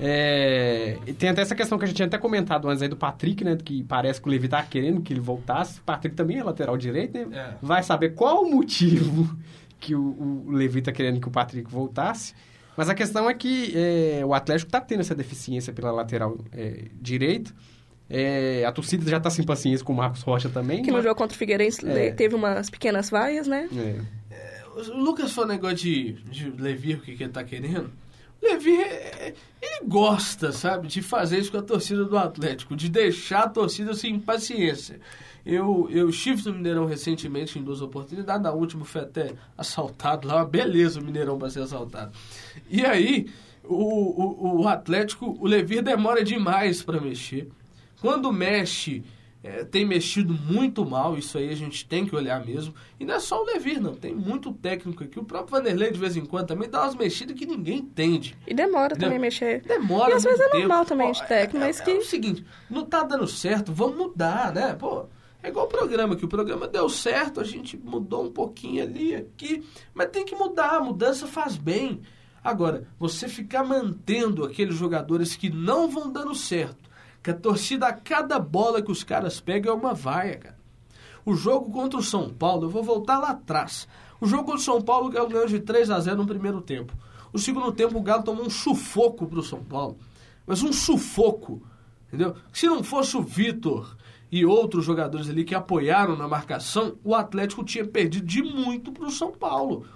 É, 0.00 0.96
e 1.06 1.12
tem 1.12 1.28
até 1.30 1.42
essa 1.42 1.54
questão 1.56 1.76
que 1.78 1.84
a 1.84 1.86
gente 1.88 1.96
tinha 1.96 2.06
até 2.06 2.18
comentado 2.18 2.68
antes 2.68 2.82
aí 2.82 2.88
do 2.88 2.96
Patrick, 2.96 3.42
né? 3.42 3.56
Que 3.56 3.82
parece 3.82 4.20
que 4.20 4.28
o 4.28 4.30
Levi 4.30 4.46
tá 4.46 4.62
querendo 4.62 5.00
que 5.00 5.12
ele 5.12 5.20
voltasse. 5.20 5.80
O 5.80 5.82
Patrick 5.82 6.14
também 6.14 6.38
é 6.38 6.44
lateral 6.44 6.76
direito, 6.76 7.14
né? 7.18 7.26
É. 7.32 7.54
Vai 7.60 7.82
saber 7.82 8.10
qual 8.14 8.44
o 8.44 8.50
motivo 8.50 9.36
que 9.82 9.94
o, 9.94 10.44
o 10.46 10.50
Levi 10.52 10.80
tá 10.80 10.92
querendo 10.92 11.20
que 11.20 11.28
o 11.28 11.30
Patrick 11.30 11.70
voltasse. 11.70 12.32
Mas 12.76 12.88
a 12.88 12.94
questão 12.94 13.28
é 13.28 13.34
que 13.34 13.72
é, 13.76 14.24
o 14.24 14.32
Atlético 14.32 14.70
tá 14.70 14.80
tendo 14.80 15.00
essa 15.00 15.14
deficiência 15.14 15.72
pela 15.72 15.90
lateral 15.90 16.38
é, 16.52 16.84
direito. 17.00 17.52
É, 18.08 18.64
a 18.64 18.72
torcida 18.72 19.08
já 19.10 19.18
tá 19.20 19.28
sem 19.28 19.44
paciência 19.44 19.84
com 19.84 19.92
o 19.92 19.96
Marcos 19.96 20.22
Rocha 20.22 20.48
também. 20.48 20.82
Que 20.82 20.88
no 20.90 20.94
mas- 20.98 21.04
jogo 21.04 21.16
contra 21.16 21.34
o 21.34 21.38
Figueirense 21.38 21.86
É. 21.86 22.12
teve 22.12 22.34
umas 22.34 22.70
pequenas 22.70 23.10
vaias, 23.10 23.46
né? 23.46 23.68
É. 24.30 24.62
O 24.74 25.02
Lucas 25.02 25.32
falou 25.32 25.50
um 25.50 25.52
negócio 25.52 25.76
de, 25.76 26.12
de 26.30 26.50
Levi, 26.50 26.94
o 26.94 27.00
que, 27.00 27.14
que 27.16 27.24
ele 27.24 27.32
tá 27.32 27.44
querendo. 27.44 27.90
Levi, 28.42 28.80
é- 28.80 29.34
ele 29.60 29.86
gosta, 29.86 30.50
sabe, 30.52 30.88
de 30.88 31.02
fazer 31.02 31.38
isso 31.38 31.52
com 31.52 31.58
a 31.58 31.62
torcida 31.62 32.04
do 32.04 32.16
Atlético, 32.16 32.74
de 32.74 32.88
deixar 32.88 33.44
a 33.44 33.48
torcida 33.48 33.94
sem 33.94 34.18
paciência. 34.18 34.98
Eu, 35.44 35.88
eu 35.90 36.08
estive 36.08 36.44
no 36.48 36.54
Mineirão 36.54 36.86
recentemente 36.86 37.58
em 37.58 37.62
duas 37.62 37.82
oportunidades, 37.82 38.42
na 38.42 38.52
última 38.52 38.84
foi 38.84 39.00
até 39.02 39.32
assaltado 39.58 40.26
lá, 40.28 40.36
uma 40.36 40.44
beleza 40.48 41.00
o 41.00 41.04
Mineirão 41.04 41.38
para 41.38 41.50
ser 41.50 41.60
assaltado. 41.62 42.12
E 42.70 42.84
aí, 42.84 43.28
o, 43.64 43.74
o, 43.76 44.62
o 44.62 44.68
Atlético, 44.68 45.36
o 45.40 45.46
Levi 45.46 45.82
demora 45.82 46.22
demais 46.22 46.82
para 46.82 47.00
mexer. 47.00 47.48
Quando 48.00 48.32
mexe, 48.32 49.02
é, 49.44 49.64
tem 49.64 49.84
mexido 49.84 50.32
muito 50.32 50.84
mal, 50.84 51.16
isso 51.16 51.36
aí 51.38 51.48
a 51.50 51.54
gente 51.56 51.84
tem 51.86 52.06
que 52.06 52.14
olhar 52.14 52.44
mesmo. 52.44 52.72
E 52.98 53.04
não 53.04 53.14
é 53.14 53.20
só 53.20 53.40
o 53.42 53.44
Levir, 53.44 53.80
não. 53.80 53.94
Tem 53.94 54.14
muito 54.14 54.52
técnico 54.52 55.02
aqui. 55.04 55.18
O 55.18 55.24
próprio 55.24 55.56
Vanderlei, 55.58 55.90
de 55.90 55.98
vez 55.98 56.16
em 56.16 56.24
quando, 56.24 56.46
também 56.46 56.68
dá 56.70 56.82
umas 56.82 56.94
mexidas 56.94 57.36
que 57.36 57.46
ninguém 57.46 57.78
entende. 57.78 58.36
E 58.46 58.54
demora 58.54 58.94
também 58.96 59.18
mexer. 59.18 59.62
Demora 59.62 60.10
E 60.12 60.14
às 60.14 60.22
vezes 60.24 60.38
é 60.40 60.48
normal 60.58 60.78
tempo. 60.80 60.88
também 60.88 61.12
de 61.12 61.26
técnico, 61.26 61.56
é, 61.56 61.60
mas 61.60 61.80
é, 61.80 61.84
que- 61.84 61.90
É 61.90 61.94
o 61.98 62.02
seguinte, 62.04 62.44
não 62.70 62.84
tá 62.84 63.02
dando 63.02 63.26
certo, 63.26 63.72
vamos 63.72 63.96
mudar, 63.96 64.52
né? 64.52 64.74
Pô, 64.74 65.06
é 65.42 65.48
igual 65.48 65.66
o 65.66 65.68
programa, 65.68 66.14
que 66.14 66.24
o 66.24 66.28
programa 66.28 66.68
deu 66.68 66.88
certo, 66.88 67.40
a 67.40 67.44
gente 67.44 67.76
mudou 67.76 68.24
um 68.24 68.30
pouquinho 68.30 68.82
ali, 68.82 69.14
aqui, 69.14 69.64
mas 69.92 70.10
tem 70.10 70.24
que 70.24 70.36
mudar, 70.36 70.76
a 70.76 70.80
mudança 70.80 71.26
faz 71.26 71.56
bem. 71.56 72.00
Agora, 72.44 72.86
você 72.98 73.28
ficar 73.28 73.64
mantendo 73.64 74.44
aqueles 74.44 74.76
jogadores 74.76 75.34
que 75.34 75.50
não 75.50 75.90
vão 75.90 76.10
dando 76.12 76.34
certo, 76.34 76.90
que 77.22 77.30
a 77.30 77.34
torcida, 77.34 77.86
a 77.88 77.92
cada 77.92 78.38
bola 78.38 78.82
que 78.82 78.90
os 78.90 79.02
caras 79.02 79.40
pegam 79.40 79.72
é 79.72 79.76
uma 79.76 79.94
vaia, 79.94 80.36
cara. 80.38 80.62
O 81.24 81.34
jogo 81.34 81.70
contra 81.70 81.98
o 81.98 82.02
São 82.02 82.30
Paulo, 82.30 82.64
eu 82.64 82.70
vou 82.70 82.82
voltar 82.82 83.18
lá 83.18 83.30
atrás. 83.30 83.86
O 84.20 84.26
jogo 84.26 84.44
contra 84.44 84.60
o 84.60 84.64
São 84.64 84.80
Paulo, 84.80 85.08
o 85.08 85.10
Galo 85.10 85.28
ganhou 85.28 85.46
de 85.46 85.60
3 85.60 85.90
a 85.90 86.00
0 86.00 86.16
no 86.16 86.26
primeiro 86.26 86.60
tempo. 86.60 86.92
O 87.32 87.38
segundo 87.38 87.72
tempo, 87.72 87.98
o 87.98 88.02
Galo 88.02 88.24
tomou 88.24 88.44
um 88.44 88.50
sufoco 88.50 89.26
pro 89.26 89.42
São 89.42 89.62
Paulo. 89.62 89.96
Mas 90.44 90.62
um 90.62 90.72
sufoco, 90.72 91.62
entendeu? 92.08 92.34
Se 92.52 92.66
não 92.66 92.82
fosse 92.82 93.16
o 93.16 93.22
Vitor 93.22 93.96
e 94.32 94.46
outros 94.46 94.86
jogadores 94.86 95.28
ali 95.28 95.44
que 95.44 95.54
apoiaram 95.54 96.16
na 96.16 96.26
marcação, 96.26 96.96
o 97.04 97.14
Atlético 97.14 97.62
tinha 97.62 97.84
perdido 97.84 98.26
de 98.26 98.42
muito 98.42 98.90
pro 98.90 99.10
São 99.10 99.30
Paulo. 99.30 99.86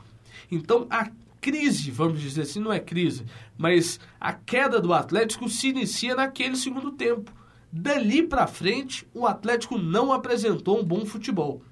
Então, 0.52 0.86
a 0.90 1.10
crise, 1.40 1.90
vamos 1.90 2.20
dizer 2.20 2.42
assim, 2.42 2.60
não 2.60 2.70
é 2.70 2.78
crise, 2.78 3.24
mas 3.56 3.98
a 4.20 4.34
queda 4.34 4.78
do 4.78 4.92
Atlético 4.92 5.48
se 5.48 5.68
inicia 5.68 6.14
naquele 6.14 6.54
segundo 6.54 6.92
tempo. 6.92 7.32
Dali 7.72 8.22
para 8.22 8.46
frente, 8.46 9.08
o 9.14 9.26
Atlético 9.26 9.78
não 9.78 10.12
apresentou 10.12 10.80
um 10.80 10.84
bom 10.84 11.06
futebol. 11.06 11.62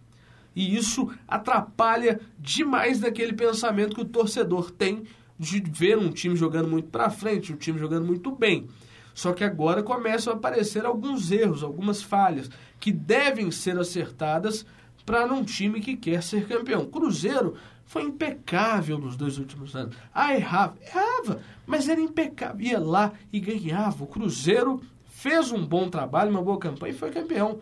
E 0.57 0.75
isso 0.75 1.11
atrapalha 1.29 2.19
demais 2.39 3.01
naquele 3.01 3.35
pensamento 3.35 3.95
que 3.95 4.03
o 4.03 4.07
torcedor 4.07 4.71
tem 4.71 5.05
de 5.39 5.61
ver 5.61 5.99
um 5.99 6.11
time 6.11 6.37
jogando 6.37 6.69
muito 6.69 6.89
para 6.89 7.11
frente, 7.11 7.53
um 7.53 7.57
time 7.57 7.79
jogando 7.79 8.07
muito 8.07 8.31
bem. 8.31 8.69
Só 9.15 9.33
que 9.33 9.45
agora 9.45 9.83
começam 9.83 10.33
a 10.33 10.37
aparecer 10.37 10.85
alguns 10.85 11.31
erros, 11.31 11.63
algumas 11.63 12.03
falhas 12.03 12.51
que 12.81 12.91
devem 12.91 13.51
ser 13.51 13.79
acertadas 13.79 14.67
para 15.07 15.33
um 15.33 15.45
time 15.45 15.81
que 15.81 15.97
quer 15.97 16.23
ser 16.23 16.47
campeão. 16.47 16.85
Cruzeiro 16.87 17.55
foi 17.87 18.03
impecável 18.03 18.99
nos 18.99 19.17
dois 19.17 19.39
últimos 19.39 19.77
anos. 19.77 19.97
Ah, 20.13 20.35
errava, 20.35 20.77
errava, 20.81 21.41
mas 21.67 21.89
era 21.89 22.01
impecável. 22.01 22.61
Ia 22.61 22.81
lá 22.81 23.13
e 23.33 23.39
ganhava. 23.39 24.03
O 24.03 24.07
Cruzeiro 24.07 24.83
fez 25.07 25.53
um 25.53 25.65
bom 25.65 25.89
trabalho, 25.89 26.31
uma 26.31 26.43
boa 26.43 26.59
campanha 26.59 26.93
e 26.93 26.97
foi 26.97 27.11
campeão. 27.11 27.61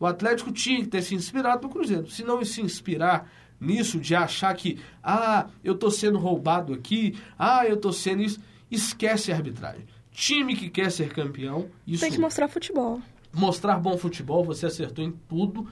O 0.00 0.06
Atlético 0.06 0.52
tinha 0.52 0.80
que 0.80 0.88
ter 0.88 1.02
se 1.02 1.14
inspirado 1.14 1.66
no 1.66 1.72
Cruzeiro. 1.72 2.10
Se 2.10 2.24
não 2.24 2.44
se 2.44 2.60
inspirar 2.60 3.30
nisso 3.60 3.98
de 3.98 4.14
achar 4.14 4.54
que, 4.54 4.78
ah, 5.02 5.46
eu 5.62 5.76
tô 5.76 5.90
sendo 5.90 6.18
roubado 6.18 6.72
aqui, 6.72 7.18
ah, 7.38 7.66
eu 7.66 7.76
tô 7.76 7.92
sendo 7.92 8.22
isso, 8.22 8.40
esquece 8.70 9.32
a 9.32 9.36
arbitragem. 9.36 9.84
Time 10.18 10.56
que 10.56 10.68
quer 10.68 10.90
ser 10.90 11.10
campeão, 11.10 11.68
isso 11.86 12.02
Tem 12.02 12.10
que 12.10 12.18
mostrar 12.18 12.48
futebol. 12.48 13.00
mostrar 13.32 13.78
bom 13.78 13.96
futebol, 13.96 14.42
você 14.42 14.66
acertou 14.66 15.04
em 15.04 15.12
tudo 15.28 15.68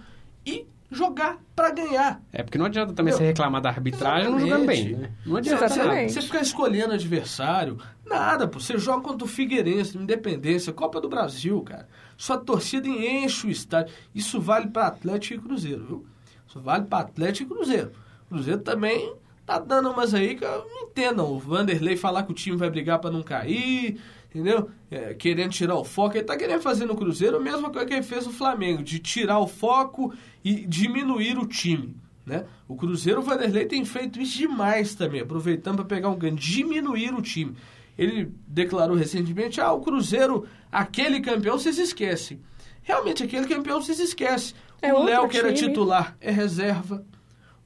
e 0.46 0.64
jogar 0.88 1.38
pra 1.56 1.72
ganhar. 1.72 2.22
É, 2.32 2.44
porque 2.44 2.56
não 2.56 2.66
adianta 2.66 2.92
também 2.92 3.11
Meu, 3.11 3.18
você 3.18 3.24
reclamar 3.24 3.61
da 3.61 3.70
arbitragem 3.70 4.30
não 4.30 4.38
jogando 4.38 4.66
bem. 4.66 4.94
Né? 4.94 5.11
Não 5.26 5.37
adianta 5.37 5.68
nada. 5.68 6.09
Você 6.09 6.22
ficar 6.22 6.42
escolhendo 6.42 6.94
adversário, 6.94 7.76
nada, 8.04 8.46
pô. 8.46 8.61
Você 8.61 8.78
joga 8.78 9.02
contra 9.02 9.24
o 9.24 9.28
Figueirense, 9.28 9.98
Independência, 9.98 10.72
Copa 10.72 11.00
do 11.00 11.09
Brasil, 11.09 11.61
cara. 11.62 11.88
Sua 12.16 12.38
torcida 12.38 12.87
enche 12.87 13.48
o 13.48 13.50
estádio. 13.50 13.92
Isso 14.14 14.40
vale 14.40 14.68
para 14.68 14.87
Atlético 14.87 15.44
e 15.44 15.48
Cruzeiro, 15.48 15.85
viu? 15.85 16.06
Só 16.46 16.61
vale 16.61 16.85
para 16.85 17.02
Atlético 17.02 17.52
e 17.52 17.56
Cruzeiro. 17.56 17.90
Cruzeiro 18.28 18.61
também 18.61 19.12
tá 19.46 19.61
dando 19.61 19.90
umas 19.90 20.12
aí 20.12 20.35
que 20.35 20.44
eu 20.44 20.66
não 20.68 20.88
entendo. 20.88 21.24
O 21.24 21.38
Vanderlei 21.38 21.96
falar 21.96 22.24
que 22.24 22.32
o 22.32 22.35
time 22.35 22.56
vai 22.56 22.68
brigar 22.68 22.98
para 22.98 23.12
não 23.12 23.22
cair, 23.22 23.98
entendeu? 24.28 24.68
É, 24.90 25.14
querendo 25.14 25.52
tirar 25.52 25.76
o 25.76 25.85
foco. 25.85 26.16
Ele 26.16 26.24
tá 26.24 26.37
querendo 26.37 26.61
fazer 26.61 26.85
no 26.85 26.96
Cruzeiro 26.96 27.37
a 27.37 27.40
mesma 27.40 27.70
coisa 27.70 27.87
que 27.87 27.94
ele 27.94 28.02
fez 28.02 28.26
no 28.26 28.32
Flamengo, 28.32 28.82
de 28.82 28.98
tirar 28.98 29.38
o 29.38 29.46
foco 29.46 30.12
e 30.44 30.66
diminuir 30.66 31.38
o 31.38 31.46
time. 31.46 31.96
Né? 32.26 32.44
O 32.66 32.74
Cruzeiro, 32.74 33.20
o 33.20 33.22
Vanderlei 33.22 33.66
tem 33.66 33.85
feito 33.85 34.20
isso 34.20 34.37
demais 34.37 34.96
também, 34.96 35.20
aproveitando 35.20 35.76
para 35.76 35.85
pegar 35.85 36.09
um 36.09 36.18
ganho, 36.18 36.35
diminuir 36.35 37.14
o 37.14 37.22
time. 37.22 37.54
Ele 37.96 38.32
declarou 38.48 38.96
recentemente: 38.96 39.61
ah, 39.61 39.72
o 39.72 39.80
Cruzeiro, 39.80 40.44
aquele 40.70 41.20
campeão, 41.20 41.56
vocês 41.56 41.78
esquecem. 41.78 42.40
Realmente, 42.82 43.22
aquele 43.22 43.46
campeão 43.46 43.80
vocês 43.80 44.00
esquecem. 44.00 44.56
É 44.82 44.92
o 44.92 45.04
Léo, 45.04 45.28
que 45.28 45.38
era 45.38 45.52
titular, 45.52 46.16
é 46.20 46.30
reserva. 46.30 47.04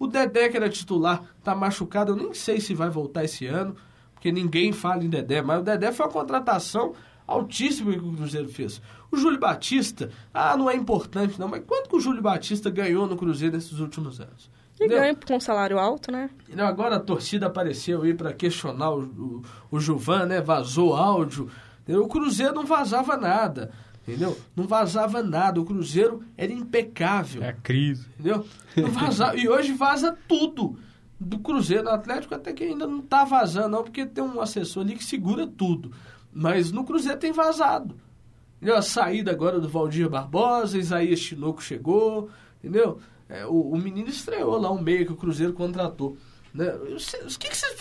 O 0.00 0.06
Dedé, 0.06 0.48
que 0.48 0.56
era 0.56 0.70
titular, 0.70 1.22
tá 1.44 1.54
machucado. 1.54 2.12
Eu 2.12 2.16
nem 2.16 2.32
sei 2.32 2.58
se 2.58 2.72
vai 2.72 2.88
voltar 2.88 3.22
esse 3.22 3.44
ano, 3.46 3.76
porque 4.14 4.32
ninguém 4.32 4.72
fala 4.72 5.04
em 5.04 5.10
Dedé. 5.10 5.42
Mas 5.42 5.60
o 5.60 5.62
Dedé 5.62 5.92
foi 5.92 6.06
uma 6.06 6.12
contratação 6.12 6.94
altíssima 7.26 7.92
que 7.92 7.98
o 7.98 8.12
Cruzeiro 8.14 8.48
fez. 8.48 8.80
O 9.12 9.16
Júlio 9.18 9.38
Batista, 9.38 10.10
ah, 10.32 10.56
não 10.56 10.70
é 10.70 10.74
importante 10.74 11.38
não, 11.38 11.48
mas 11.48 11.62
quanto 11.66 11.90
que 11.90 11.96
o 11.96 12.00
Júlio 12.00 12.22
Batista 12.22 12.70
ganhou 12.70 13.06
no 13.06 13.14
Cruzeiro 13.14 13.54
nesses 13.54 13.78
últimos 13.78 14.18
anos? 14.18 14.50
E 14.80 14.88
ganha 14.88 15.14
com 15.14 15.36
um 15.36 15.40
salário 15.40 15.78
alto, 15.78 16.10
né? 16.10 16.30
Entendeu? 16.46 16.64
Agora 16.64 16.96
a 16.96 17.00
torcida 17.00 17.46
apareceu 17.46 18.00
aí 18.00 18.14
para 18.14 18.32
questionar 18.32 18.92
o, 18.92 19.02
o, 19.02 19.42
o 19.70 19.78
Juvan, 19.78 20.24
né? 20.24 20.40
Vazou 20.40 20.96
áudio. 20.96 21.50
O 21.86 22.08
Cruzeiro 22.08 22.54
não 22.54 22.64
vazava 22.64 23.18
nada. 23.18 23.70
Entendeu? 24.06 24.36
Não 24.56 24.66
vazava 24.66 25.22
nada. 25.22 25.60
O 25.60 25.64
Cruzeiro 25.64 26.24
era 26.36 26.52
impecável. 26.52 27.42
É 27.42 27.50
a 27.50 27.52
crise. 27.52 28.06
Entendeu? 28.18 28.46
Não 28.76 28.90
vazava. 28.90 29.36
e 29.38 29.48
hoje 29.48 29.72
vaza 29.72 30.16
tudo. 30.26 30.78
Do 31.18 31.38
Cruzeiro, 31.38 31.84
do 31.84 31.90
Atlético 31.90 32.34
até 32.34 32.52
que 32.52 32.64
ainda 32.64 32.86
não 32.86 33.02
tá 33.02 33.24
vazando, 33.24 33.68
não, 33.68 33.84
porque 33.84 34.06
tem 34.06 34.24
um 34.24 34.40
assessor 34.40 34.82
ali 34.82 34.96
que 34.96 35.04
segura 35.04 35.46
tudo. 35.46 35.92
Mas 36.32 36.72
no 36.72 36.82
Cruzeiro 36.84 37.18
tem 37.18 37.30
vazado. 37.30 37.94
Entendeu? 38.56 38.76
A 38.76 38.82
saída 38.82 39.30
agora 39.30 39.60
do 39.60 39.68
Valdir 39.68 40.08
Barbosa, 40.08 40.78
Isaías 40.78 41.20
Tinoco 41.20 41.62
chegou, 41.62 42.30
entendeu? 42.58 42.98
É, 43.28 43.46
o, 43.46 43.72
o 43.72 43.76
menino 43.78 44.08
estreou 44.08 44.58
lá 44.58 44.70
um 44.70 44.80
meio 44.80 45.06
que 45.06 45.12
o 45.12 45.16
Cruzeiro 45.16 45.52
contratou. 45.52 46.16
Né? 46.52 46.68
O 46.74 47.38
que, 47.38 47.48
que 47.48 47.56
vocês? 47.56 47.76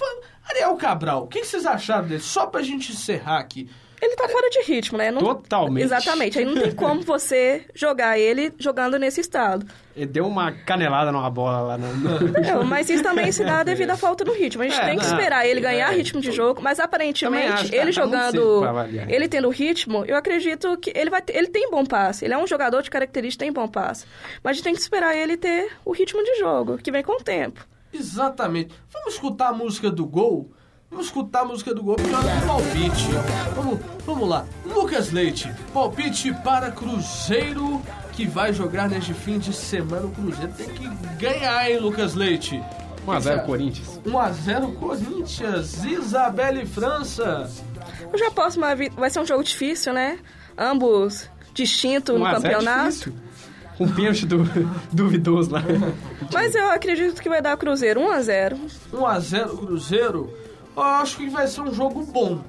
Ariel 0.48 0.76
Cabral, 0.76 1.24
o 1.24 1.28
que, 1.28 1.42
que 1.42 1.48
vocês 1.48 1.66
acharam 1.66 2.08
dele? 2.08 2.22
Só 2.22 2.46
pra 2.46 2.62
gente 2.62 2.92
encerrar 2.92 3.40
aqui. 3.40 3.70
Ele 4.02 4.16
tá 4.16 4.30
fora 4.30 4.50
de 4.50 4.62
ritmo, 4.62 4.98
né? 4.98 5.12
Não- 5.12 5.20
Totalmente. 5.22 5.84
Exatamente. 5.84 6.40
Aí 6.40 6.46
não 6.46 6.54
tem 6.56 6.72
como 6.72 7.02
você 7.02 7.66
jogar 7.76 8.18
ele 8.18 8.54
jogando 8.58 8.98
nesse 8.98 9.20
estado. 9.20 9.66
Ele 9.96 10.06
deu 10.06 10.26
uma 10.26 10.52
canelada 10.54 11.12
numa 11.12 11.30
bola 11.30 11.60
lá 11.62 11.78
no... 11.78 11.94
no- 11.98 12.38
É, 12.38 12.64
mas 12.64 12.90
isso 12.90 13.04
também 13.04 13.30
se 13.34 13.44
dá 13.44 13.62
devido 13.64 13.90
à 13.92 13.98
falta 13.98 14.24
do 14.24 14.32
ritmo. 14.32 14.64
A 14.64 14.68
gente 14.70 14.80
É, 14.80 14.86
tem 14.86 14.98
que 14.98 15.06
não, 15.06 15.12
esperar 15.14 15.46
ele 15.46 15.60
ganhar 15.60 15.92
é. 15.92 15.96
ritmo 15.96 16.22
de 16.22 16.32
jogo, 16.32 16.62
mas 16.62 16.80
aparentemente 16.80 17.48
acho, 17.52 17.76
ele 17.76 17.86
tá 17.86 17.92
jogando, 17.92 18.64
ele 19.10 19.28
tendo 19.28 19.50
ritmo, 19.50 20.06
eu 20.06 20.16
acredito 20.16 20.78
que 20.78 20.94
ele 20.96 21.10
vai 21.10 21.22
ter- 21.22 21.36
ele 21.36 21.48
tem 21.48 21.70
bom 21.70 21.84
passe. 21.86 22.24
Ele 22.24 22.34
é 22.34 22.38
um 22.38 22.48
jogador 22.48 22.82
de 22.82 22.90
característica 22.90 23.44
tem 23.44 23.52
bom 23.52 23.68
passe. 23.68 24.06
Mas 24.42 24.52
a 24.52 24.54
gente 24.54 24.64
tem 24.64 24.74
que 24.74 24.80
esperar 24.80 25.14
ele 25.16 25.36
ter 25.36 25.70
o 25.84 25.92
ritmo 25.92 26.24
de 26.24 26.36
jogo, 26.40 26.78
que 26.78 26.92
vem 26.92 27.04
com 27.04 27.14
o 27.20 27.24
tempo. 27.24 27.68
Exatamente. 27.92 28.74
Vamos 28.94 29.14
escutar 29.16 29.50
a 29.50 29.54
música 29.54 29.90
do 29.92 30.06
gol? 30.06 30.52
Vamos 30.90 31.06
escutar 31.08 31.42
a 31.42 31.46
música 31.46 31.74
do 31.74 31.84
gol 31.84 31.96
porque 31.96 32.14
hora 32.14 32.28
do 32.28 32.48
palpite. 32.48 33.08
Vamos, 33.56 33.80
vamos 34.06 34.28
lá. 34.30 34.46
Lucas 34.66 35.12
Leite, 35.12 35.52
palpite 35.74 36.34
para 36.44 36.72
Cruzeiro 36.72 37.82
que 38.14 38.26
vai 38.26 38.52
jogar 38.52 38.90
neste 38.90 39.14
fim 39.14 39.38
de 39.38 39.54
semana. 39.54 40.08
O 40.08 40.12
Cruzeiro 40.12 40.52
tem 40.54 40.68
que 40.70 40.88
ganhar, 41.20 41.70
hein, 41.70 41.80
Lucas 41.80 42.16
Leite? 42.16 42.62
1x0 43.06 43.46
Corinthians. 43.46 44.00
1x0 44.06 44.76
Corinthians, 44.76 45.84
Isabelle 45.86 46.66
França. 46.66 47.50
Eu 48.12 48.18
já 48.18 48.32
posso, 48.32 48.60
mas 48.60 48.78
vi- 48.78 48.90
vai 48.90 49.10
ser 49.10 49.20
um 49.20 49.26
jogo 49.26 49.44
difícil, 49.44 49.94
né? 49.94 50.18
Ambos 50.58 51.30
distintos 51.54 52.16
no 52.16 52.22
1 52.22 52.26
a 52.26 52.40
0 52.40 52.46
é 52.48 52.52
campeonato. 52.52 52.90
difícil. 52.90 53.14
Um 53.80 53.88
pênalti 53.90 54.26
do, 54.26 54.44
duvidoso 54.92 55.52
lá. 55.52 55.62
Mas 56.34 56.54
eu 56.54 56.70
acredito 56.72 57.22
que 57.22 57.30
vai 57.30 57.42
dar 57.42 57.56
Cruzeiro 57.56 58.02
1 58.02 58.12
a 58.12 58.22
0. 58.22 58.58
1x0 58.92 59.58
Cruzeiro. 59.58 60.34
Eu 60.76 60.84
acho 60.84 61.18
que 61.18 61.30
vai 61.30 61.48
ser 61.48 61.62
um 61.62 61.74
jogo 61.74 62.04
bom. 62.06 62.42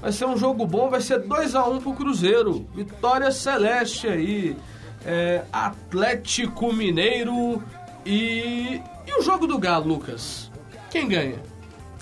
Vai 0.00 0.12
ser 0.12 0.26
um 0.26 0.36
jogo 0.36 0.66
bom, 0.66 0.88
vai 0.90 1.00
ser 1.00 1.20
2x1 1.22 1.82
pro 1.82 1.92
Cruzeiro. 1.94 2.66
Vitória 2.74 3.30
Celeste 3.30 4.06
aí. 4.06 4.56
É, 5.04 5.42
Atlético 5.52 6.72
Mineiro 6.72 7.62
e. 8.04 8.80
E 9.06 9.18
o 9.18 9.22
jogo 9.22 9.46
do 9.46 9.58
Galo, 9.58 9.86
Lucas? 9.86 10.50
Quem 10.90 11.08
ganha? 11.08 11.36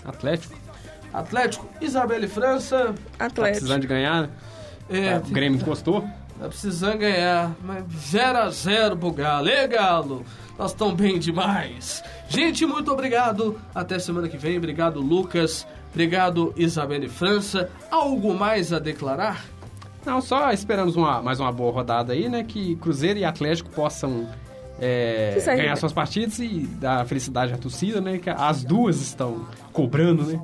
Atlético. 0.04 0.54
Atlético, 1.12 1.68
Isabelle 1.80 2.26
França. 2.26 2.94
Tá 3.18 3.26
Atlético. 3.26 3.42
precisando 3.58 3.80
de 3.82 3.86
ganhar. 3.86 4.28
É, 4.88 5.06
É, 5.06 5.18
o 5.18 5.20
Grêmio 5.22 5.60
encostou. 5.60 6.02
Tá 6.38 6.48
precisando 6.48 6.98
ganhar, 6.98 7.54
mas 7.62 7.84
0x0 7.84 8.98
pro 8.98 9.12
Galo. 9.12 9.48
E 9.48 9.66
Galo, 9.68 10.24
nós 10.58 10.70
estamos 10.70 10.94
bem 10.94 11.18
demais. 11.18 12.02
Gente, 12.28 12.64
muito 12.64 12.90
obrigado. 12.92 13.58
Até 13.74 13.98
semana 13.98 14.28
que 14.28 14.36
vem. 14.36 14.56
Obrigado, 14.56 15.00
Lucas. 15.00 15.66
Obrigado, 15.92 16.52
Isabelle 16.56 17.08
França. 17.08 17.70
Algo 17.90 18.34
mais 18.34 18.72
a 18.72 18.78
declarar? 18.78 19.44
Não, 20.04 20.20
só 20.20 20.52
esperamos 20.52 20.96
uma, 20.96 21.22
mais 21.22 21.40
uma 21.40 21.50
boa 21.50 21.72
rodada 21.72 22.12
aí, 22.12 22.28
né? 22.28 22.44
Que 22.44 22.76
Cruzeiro 22.76 23.18
e 23.18 23.24
Atlético 23.24 23.70
possam 23.70 24.28
é, 24.80 25.36
ganhar 25.44 25.76
suas 25.76 25.92
partidas 25.92 26.38
e 26.38 26.68
dar 26.78 27.06
felicidade 27.06 27.52
à 27.52 27.56
torcida, 27.58 28.00
né? 28.00 28.18
Que 28.18 28.30
as 28.30 28.62
duas 28.62 29.00
estão 29.00 29.46
cobrando, 29.72 30.24
né? 30.24 30.40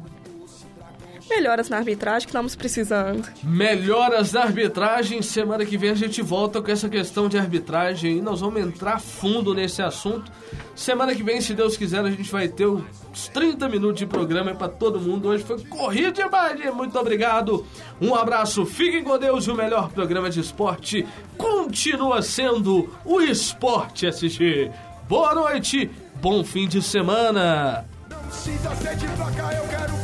Melhoras 1.30 1.68
na 1.68 1.76
arbitragem 1.76 2.26
que 2.26 2.30
estamos 2.30 2.56
precisando. 2.56 3.24
Melhoras 3.44 4.32
da 4.32 4.42
arbitragem. 4.42 5.22
Semana 5.22 5.64
que 5.64 5.78
vem 5.78 5.90
a 5.90 5.94
gente 5.94 6.20
volta 6.20 6.60
com 6.60 6.70
essa 6.72 6.88
questão 6.88 7.28
de 7.28 7.38
arbitragem 7.38 8.18
e 8.18 8.20
nós 8.20 8.40
vamos 8.40 8.60
entrar 8.60 9.00
fundo 9.00 9.54
nesse 9.54 9.80
assunto. 9.80 10.30
Semana 10.74 11.14
que 11.14 11.22
vem, 11.22 11.40
se 11.40 11.54
Deus 11.54 11.76
quiser, 11.76 12.00
a 12.00 12.10
gente 12.10 12.32
vai 12.32 12.48
ter 12.48 12.66
uns 12.66 13.28
30 13.32 13.68
minutos 13.68 13.98
de 14.00 14.06
programa 14.06 14.52
para 14.56 14.68
todo 14.68 15.00
mundo. 15.00 15.28
Hoje 15.28 15.44
foi 15.44 15.62
corrida 15.66 16.10
demais. 16.10 16.58
Muito 16.74 16.98
obrigado. 16.98 17.64
Um 18.00 18.12
abraço, 18.16 18.66
fiquem 18.66 19.04
com 19.04 19.16
Deus. 19.16 19.46
O 19.46 19.54
melhor 19.54 19.88
programa 19.92 20.30
de 20.30 20.40
esporte 20.40 21.06
continua 21.38 22.22
sendo 22.22 22.92
o 23.04 23.20
Esporte 23.20 24.04
SG. 24.06 24.72
Boa 25.08 25.32
noite, 25.32 25.88
bom 26.20 26.42
fim 26.42 26.66
de 26.66 26.82
semana. 26.82 27.84
Não 28.10 28.18
precisa 28.18 28.74
ser 28.74 28.96
de 28.96 29.06
placa, 29.06 29.54
eu 29.54 29.68
quero 29.68 29.99